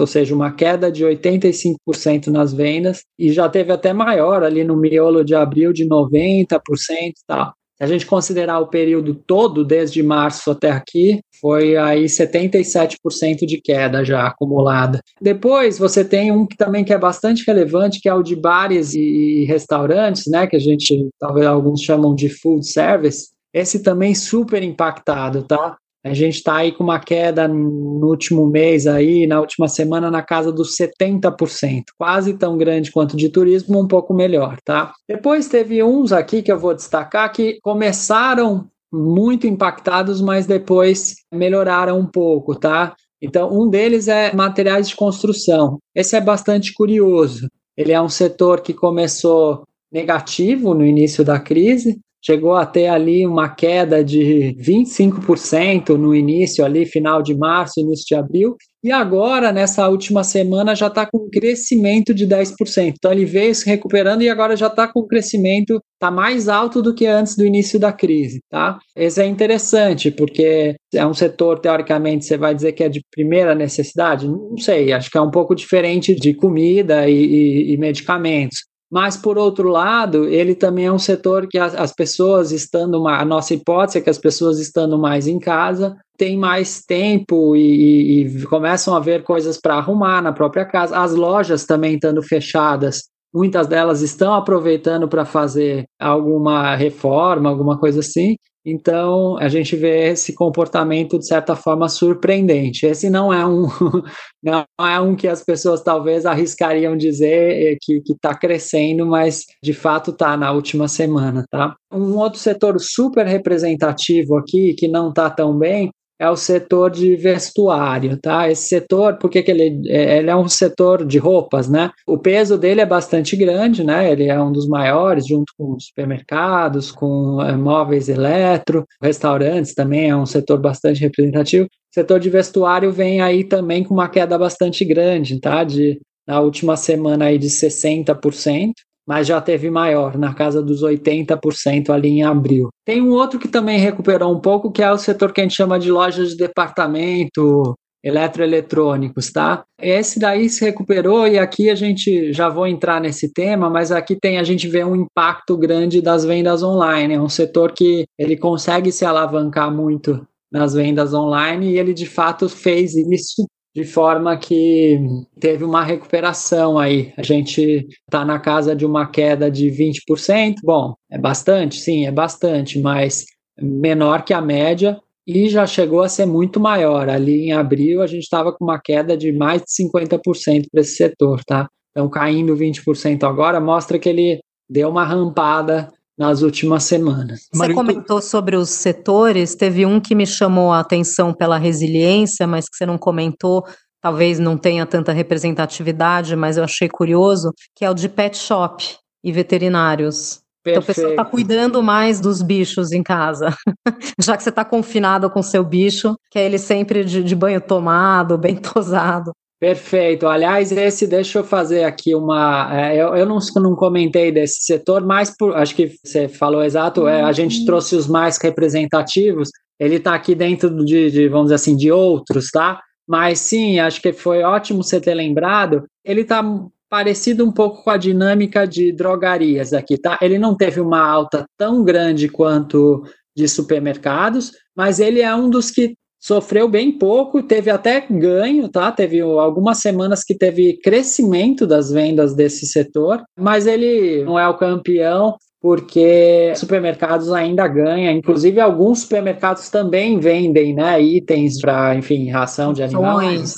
ou 0.00 0.06
seja, 0.06 0.34
uma 0.34 0.52
queda 0.52 0.90
de 0.90 1.04
85% 1.04 2.28
nas 2.28 2.52
vendas 2.52 3.02
e 3.18 3.30
já 3.32 3.48
teve 3.48 3.72
até 3.72 3.92
maior 3.92 4.42
ali 4.42 4.64
no 4.64 4.76
miolo 4.76 5.24
de 5.24 5.34
abril 5.34 5.72
de 5.72 5.86
90% 5.86 6.58
e 6.90 7.12
tal. 7.26 7.52
Se 7.76 7.84
a 7.84 7.86
gente 7.86 8.06
considerar 8.06 8.58
o 8.58 8.68
período 8.68 9.14
todo, 9.14 9.62
desde 9.62 10.02
março 10.02 10.50
até 10.50 10.70
aqui, 10.70 11.20
foi 11.38 11.76
aí 11.76 12.06
77% 12.06 13.44
de 13.44 13.60
queda 13.60 14.02
já 14.02 14.26
acumulada. 14.26 15.02
Depois 15.20 15.78
você 15.78 16.02
tem 16.02 16.32
um 16.32 16.46
que 16.46 16.56
também 16.56 16.82
que 16.82 16.94
é 16.94 16.98
bastante 16.98 17.44
relevante, 17.46 18.00
que 18.00 18.08
é 18.08 18.14
o 18.14 18.22
de 18.22 18.34
bares 18.34 18.94
e 18.94 19.44
restaurantes, 19.44 20.26
né, 20.26 20.46
que 20.46 20.56
a 20.56 20.60
gente 20.60 21.10
talvez 21.20 21.46
alguns 21.46 21.82
chamam 21.82 22.14
de 22.14 22.30
food 22.30 22.66
service, 22.66 23.28
esse 23.56 23.82
também 23.82 24.14
super 24.14 24.62
impactado, 24.62 25.42
tá? 25.42 25.78
A 26.04 26.12
gente 26.12 26.36
está 26.36 26.56
aí 26.56 26.72
com 26.72 26.84
uma 26.84 27.00
queda 27.00 27.48
no 27.48 28.06
último 28.06 28.46
mês 28.46 28.86
aí, 28.86 29.26
na 29.26 29.40
última 29.40 29.66
semana, 29.66 30.10
na 30.10 30.22
casa 30.22 30.52
dos 30.52 30.76
70%, 30.76 31.84
quase 31.98 32.34
tão 32.34 32.58
grande 32.58 32.92
quanto 32.92 33.16
de 33.16 33.30
turismo, 33.30 33.80
um 33.80 33.88
pouco 33.88 34.12
melhor, 34.12 34.58
tá? 34.62 34.92
Depois 35.08 35.48
teve 35.48 35.82
uns 35.82 36.12
aqui 36.12 36.42
que 36.42 36.52
eu 36.52 36.58
vou 36.58 36.74
destacar 36.74 37.32
que 37.32 37.58
começaram 37.62 38.68
muito 38.92 39.46
impactados, 39.46 40.20
mas 40.20 40.46
depois 40.46 41.16
melhoraram 41.32 41.98
um 41.98 42.06
pouco, 42.06 42.54
tá? 42.54 42.94
Então, 43.20 43.50
um 43.50 43.68
deles 43.68 44.06
é 44.06 44.34
materiais 44.34 44.90
de 44.90 44.94
construção. 44.94 45.78
Esse 45.94 46.14
é 46.14 46.20
bastante 46.20 46.74
curioso. 46.74 47.48
Ele 47.74 47.92
é 47.92 48.00
um 48.00 48.08
setor 48.08 48.60
que 48.60 48.74
começou 48.74 49.64
negativo 49.90 50.74
no 50.74 50.84
início 50.84 51.24
da 51.24 51.40
crise, 51.40 51.98
chegou 52.26 52.54
a 52.54 52.66
ter 52.66 52.88
ali 52.88 53.24
uma 53.24 53.48
queda 53.48 54.02
de 54.02 54.56
25% 54.58 55.90
no 55.90 56.12
início 56.12 56.64
ali, 56.64 56.84
final 56.84 57.22
de 57.22 57.36
março, 57.36 57.78
início 57.78 58.04
de 58.08 58.14
abril, 58.16 58.56
e 58.82 58.92
agora, 58.92 59.52
nessa 59.52 59.88
última 59.88 60.22
semana, 60.22 60.74
já 60.74 60.86
está 60.86 61.06
com 61.06 61.18
um 61.18 61.28
crescimento 61.28 62.14
de 62.14 62.24
10%. 62.24 62.94
Então 62.96 63.10
ele 63.10 63.24
veio 63.24 63.52
se 63.52 63.66
recuperando 63.66 64.22
e 64.22 64.28
agora 64.28 64.56
já 64.56 64.68
está 64.68 64.86
com 64.86 65.00
um 65.00 65.06
crescimento, 65.06 65.80
está 65.94 66.08
mais 66.08 66.48
alto 66.48 66.80
do 66.80 66.94
que 66.94 67.04
antes 67.04 67.36
do 67.36 67.44
início 67.44 67.80
da 67.80 67.92
crise. 67.92 68.40
Tá? 68.48 68.78
Esse 68.94 69.20
é 69.20 69.26
interessante, 69.26 70.10
porque 70.12 70.76
é 70.94 71.06
um 71.06 71.14
setor, 71.14 71.58
teoricamente, 71.58 72.26
você 72.26 72.36
vai 72.36 72.54
dizer 72.54 72.72
que 72.72 72.84
é 72.84 72.88
de 72.88 73.02
primeira 73.10 73.56
necessidade? 73.56 74.28
Não 74.28 74.56
sei, 74.56 74.92
acho 74.92 75.10
que 75.10 75.18
é 75.18 75.20
um 75.20 75.32
pouco 75.32 75.54
diferente 75.54 76.14
de 76.14 76.34
comida 76.34 77.08
e, 77.08 77.14
e, 77.14 77.72
e 77.72 77.76
medicamentos. 77.76 78.58
Mas, 78.90 79.16
por 79.16 79.36
outro 79.36 79.68
lado, 79.68 80.28
ele 80.28 80.54
também 80.54 80.86
é 80.86 80.92
um 80.92 80.98
setor 80.98 81.48
que 81.48 81.58
as, 81.58 81.74
as 81.74 81.92
pessoas 81.92 82.52
estando 82.52 83.02
mais, 83.02 83.20
a 83.20 83.24
nossa 83.24 83.52
hipótese 83.52 83.98
é 83.98 84.00
que 84.00 84.10
as 84.10 84.18
pessoas 84.18 84.60
estando 84.60 84.96
mais 84.98 85.26
em 85.26 85.38
casa 85.38 85.96
têm 86.16 86.38
mais 86.38 86.82
tempo 86.84 87.56
e, 87.56 87.60
e, 87.60 88.26
e 88.26 88.42
começam 88.44 88.94
a 88.94 89.00
ver 89.00 89.22
coisas 89.22 89.60
para 89.60 89.74
arrumar 89.74 90.22
na 90.22 90.32
própria 90.32 90.64
casa. 90.64 90.98
As 90.98 91.14
lojas 91.14 91.66
também 91.66 91.94
estando 91.94 92.22
fechadas, 92.22 93.02
muitas 93.34 93.66
delas 93.66 94.02
estão 94.02 94.34
aproveitando 94.34 95.08
para 95.08 95.24
fazer 95.24 95.84
alguma 96.00 96.74
reforma, 96.74 97.50
alguma 97.50 97.78
coisa 97.78 98.00
assim. 98.00 98.36
Então, 98.68 99.38
a 99.38 99.48
gente 99.48 99.76
vê 99.76 100.08
esse 100.08 100.34
comportamento, 100.34 101.20
de 101.20 101.26
certa 101.28 101.54
forma, 101.54 101.88
surpreendente. 101.88 102.84
Esse 102.84 103.08
não 103.08 103.32
é 103.32 103.46
um, 103.46 103.68
não 104.42 104.66
é 104.80 104.98
um 104.98 105.14
que 105.14 105.28
as 105.28 105.44
pessoas 105.44 105.84
talvez 105.84 106.26
arriscariam 106.26 106.96
dizer 106.96 107.74
eh, 107.74 107.76
que 107.80 108.02
está 108.12 108.34
crescendo, 108.34 109.06
mas 109.06 109.44
de 109.62 109.72
fato 109.72 110.10
está 110.10 110.36
na 110.36 110.50
última 110.50 110.88
semana. 110.88 111.44
Tá? 111.48 111.76
Um 111.92 112.16
outro 112.16 112.40
setor 112.40 112.76
super 112.80 113.24
representativo 113.24 114.36
aqui, 114.36 114.74
que 114.74 114.88
não 114.88 115.10
está 115.10 115.30
tão 115.30 115.56
bem, 115.56 115.88
é 116.18 116.28
o 116.30 116.36
setor 116.36 116.90
de 116.90 117.14
vestuário, 117.16 118.16
tá? 118.16 118.50
Esse 118.50 118.68
setor, 118.68 119.18
porque 119.18 119.42
que 119.42 119.50
ele, 119.50 119.82
é, 119.88 120.18
ele 120.18 120.30
é 120.30 120.36
um 120.36 120.48
setor 120.48 121.04
de 121.04 121.18
roupas, 121.18 121.68
né? 121.68 121.90
O 122.06 122.18
peso 122.18 122.56
dele 122.56 122.80
é 122.80 122.86
bastante 122.86 123.36
grande, 123.36 123.84
né? 123.84 124.10
Ele 124.10 124.28
é 124.28 124.40
um 124.40 124.50
dos 124.50 124.66
maiores, 124.66 125.26
junto 125.26 125.52
com 125.58 125.78
supermercados, 125.78 126.90
com 126.90 127.42
é, 127.42 127.54
móveis 127.56 128.08
eletro, 128.08 128.86
restaurantes 129.00 129.74
também 129.74 130.10
é 130.10 130.16
um 130.16 130.26
setor 130.26 130.58
bastante 130.58 131.00
representativo. 131.00 131.66
O 131.66 131.94
setor 131.94 132.18
de 132.18 132.30
vestuário 132.30 132.90
vem 132.92 133.20
aí 133.20 133.44
também 133.44 133.84
com 133.84 133.94
uma 133.94 134.08
queda 134.08 134.38
bastante 134.38 134.84
grande, 134.84 135.40
tá? 135.40 135.64
De, 135.64 136.00
na 136.26 136.40
última 136.40 136.76
semana 136.76 137.26
aí 137.26 137.38
de 137.38 137.48
60% 137.48 138.72
mas 139.06 139.26
já 139.26 139.40
teve 139.40 139.70
maior, 139.70 140.18
na 140.18 140.34
casa 140.34 140.62
dos 140.62 140.82
80% 140.82 141.90
ali 141.90 142.08
em 142.08 142.24
abril. 142.24 142.68
Tem 142.84 143.00
um 143.00 143.10
outro 143.10 143.38
que 143.38 143.48
também 143.48 143.78
recuperou 143.78 144.34
um 144.34 144.40
pouco, 144.40 144.72
que 144.72 144.82
é 144.82 144.90
o 144.90 144.98
setor 144.98 145.32
que 145.32 145.40
a 145.40 145.44
gente 145.44 145.54
chama 145.54 145.78
de 145.78 145.90
lojas 145.90 146.30
de 146.30 146.36
departamento, 146.36 147.74
eletroeletrônicos, 148.06 149.32
tá? 149.32 149.64
Esse 149.80 150.20
daí 150.20 150.48
se 150.48 150.64
recuperou 150.64 151.26
e 151.26 151.38
aqui 151.38 151.68
a 151.68 151.74
gente 151.74 152.32
já 152.32 152.48
vou 152.48 152.66
entrar 152.66 153.00
nesse 153.00 153.32
tema, 153.32 153.68
mas 153.68 153.90
aqui 153.90 154.14
tem 154.14 154.38
a 154.38 154.44
gente 154.44 154.68
vê 154.68 154.84
um 154.84 154.94
impacto 154.94 155.56
grande 155.56 156.00
das 156.00 156.24
vendas 156.24 156.62
online. 156.62 157.14
É 157.14 157.20
um 157.20 157.28
setor 157.28 157.72
que 157.72 158.06
ele 158.16 158.36
consegue 158.36 158.92
se 158.92 159.04
alavancar 159.04 159.74
muito 159.74 160.24
nas 160.52 160.74
vendas 160.74 161.12
online 161.12 161.72
e 161.72 161.78
ele 161.78 161.92
de 161.92 162.06
fato 162.06 162.48
fez 162.48 162.94
isso 162.94 163.44
de 163.76 163.84
forma 163.84 164.38
que 164.38 164.98
teve 165.38 165.62
uma 165.62 165.84
recuperação 165.84 166.78
aí. 166.78 167.12
A 167.14 167.22
gente 167.22 167.86
está 168.06 168.24
na 168.24 168.38
casa 168.38 168.74
de 168.74 168.86
uma 168.86 169.06
queda 169.06 169.50
de 169.50 169.66
20%. 169.70 170.54
Bom, 170.64 170.94
é 171.10 171.18
bastante? 171.18 171.78
Sim, 171.78 172.06
é 172.06 172.10
bastante, 172.10 172.80
mas 172.80 173.26
menor 173.60 174.24
que 174.24 174.32
a 174.32 174.40
média 174.40 174.98
e 175.26 175.50
já 175.50 175.66
chegou 175.66 176.00
a 176.00 176.08
ser 176.08 176.24
muito 176.24 176.58
maior. 176.58 177.10
Ali 177.10 177.48
em 177.48 177.52
abril 177.52 178.00
a 178.00 178.06
gente 178.06 178.22
estava 178.22 178.50
com 178.50 178.64
uma 178.64 178.80
queda 178.80 179.14
de 179.14 179.30
mais 179.30 179.60
de 179.60 179.84
50% 179.84 180.68
para 180.72 180.80
esse 180.80 180.96
setor, 180.96 181.44
tá? 181.44 181.68
Então 181.90 182.08
caindo 182.08 182.56
20% 182.56 183.24
agora 183.24 183.60
mostra 183.60 183.98
que 183.98 184.08
ele 184.08 184.40
deu 184.70 184.88
uma 184.88 185.04
rampada 185.04 185.92
nas 186.18 186.42
últimas 186.42 186.84
semanas. 186.84 187.48
Você 187.52 187.74
comentou 187.74 188.22
sobre 188.22 188.56
os 188.56 188.70
setores, 188.70 189.54
teve 189.54 189.84
um 189.84 190.00
que 190.00 190.14
me 190.14 190.26
chamou 190.26 190.72
a 190.72 190.80
atenção 190.80 191.34
pela 191.34 191.58
resiliência, 191.58 192.46
mas 192.46 192.68
que 192.68 192.76
você 192.76 192.86
não 192.86 192.96
comentou, 192.96 193.64
talvez 194.00 194.38
não 194.38 194.56
tenha 194.56 194.86
tanta 194.86 195.12
representatividade, 195.12 196.34
mas 196.34 196.56
eu 196.56 196.64
achei 196.64 196.88
curioso, 196.88 197.52
que 197.74 197.84
é 197.84 197.90
o 197.90 197.94
de 197.94 198.08
pet 198.08 198.36
shop 198.36 198.96
e 199.22 199.32
veterinários. 199.32 200.40
Perfeito. 200.62 200.82
Então, 200.82 200.82
a 200.82 200.86
pessoa 200.86 201.10
está 201.10 201.24
cuidando 201.24 201.82
mais 201.82 202.20
dos 202.20 202.42
bichos 202.42 202.92
em 202.92 203.02
casa. 203.02 203.54
Já 204.20 204.36
que 204.36 204.42
você 204.42 204.48
está 204.48 204.64
confinado 204.64 205.30
com 205.30 205.42
seu 205.42 205.62
bicho, 205.62 206.16
que 206.30 206.38
é 206.38 206.44
ele 206.44 206.58
sempre 206.58 207.04
de, 207.04 207.22
de 207.22 207.36
banho 207.36 207.60
tomado, 207.60 208.38
bem 208.38 208.56
tosado. 208.56 209.32
Perfeito. 209.58 210.26
Aliás, 210.26 210.70
esse 210.70 211.06
deixa 211.06 211.38
eu 211.38 211.44
fazer 211.44 211.84
aqui 211.84 212.14
uma. 212.14 212.68
É, 212.78 212.96
eu, 212.96 213.16
eu 213.16 213.26
não, 213.26 213.38
não 213.56 213.74
comentei 213.74 214.30
desse 214.30 214.64
setor, 214.64 215.04
mas 215.04 215.34
por, 215.34 215.56
acho 215.56 215.74
que 215.74 215.94
você 216.04 216.28
falou 216.28 216.62
exato. 216.62 217.08
É, 217.08 217.22
a 217.22 217.32
gente 217.32 217.60
uhum. 217.60 217.64
trouxe 217.64 217.96
os 217.96 218.06
mais 218.06 218.36
representativos. 218.36 219.50
Ele 219.80 219.96
está 219.96 220.14
aqui 220.14 220.34
dentro 220.34 220.84
de, 220.84 221.10
de, 221.10 221.28
vamos 221.28 221.46
dizer 221.46 221.54
assim, 221.54 221.76
de 221.76 221.90
outros, 221.90 222.50
tá? 222.50 222.82
Mas 223.08 223.40
sim, 223.40 223.78
acho 223.78 224.00
que 224.02 224.12
foi 224.12 224.42
ótimo 224.42 224.82
você 224.82 225.00
ter 225.00 225.14
lembrado. 225.14 225.84
Ele 226.04 226.20
está 226.20 226.42
parecido 226.90 227.44
um 227.44 227.52
pouco 227.52 227.82
com 227.82 227.90
a 227.90 227.96
dinâmica 227.96 228.66
de 228.66 228.92
drogarias 228.92 229.72
aqui, 229.72 229.96
tá? 229.96 230.18
Ele 230.20 230.38
não 230.38 230.54
teve 230.54 230.80
uma 230.80 231.00
alta 231.00 231.46
tão 231.56 231.82
grande 231.82 232.28
quanto 232.28 233.02
de 233.34 233.48
supermercados, 233.48 234.52
mas 234.74 235.00
ele 235.00 235.20
é 235.20 235.34
um 235.34 235.48
dos 235.48 235.70
que 235.70 235.94
sofreu 236.18 236.68
bem 236.68 236.90
pouco, 236.92 237.42
teve 237.42 237.70
até 237.70 238.04
ganho, 238.08 238.68
tá? 238.68 238.90
Teve 238.90 239.20
algumas 239.20 239.78
semanas 239.78 240.24
que 240.24 240.34
teve 240.34 240.78
crescimento 240.82 241.66
das 241.66 241.90
vendas 241.90 242.34
desse 242.34 242.66
setor, 242.66 243.22
mas 243.38 243.66
ele 243.66 244.24
não 244.24 244.38
é 244.38 244.48
o 244.48 244.56
campeão 244.56 245.36
porque 245.60 246.52
supermercados 246.54 247.32
ainda 247.32 247.66
ganham, 247.66 248.12
inclusive 248.12 248.60
alguns 248.60 249.00
supermercados 249.00 249.68
também 249.68 250.18
vendem, 250.20 250.74
né, 250.74 251.00
itens 251.02 251.60
para, 251.60 251.96
enfim, 251.96 252.30
ração 252.30 252.72
de 252.72 252.82
animais. 252.82 253.54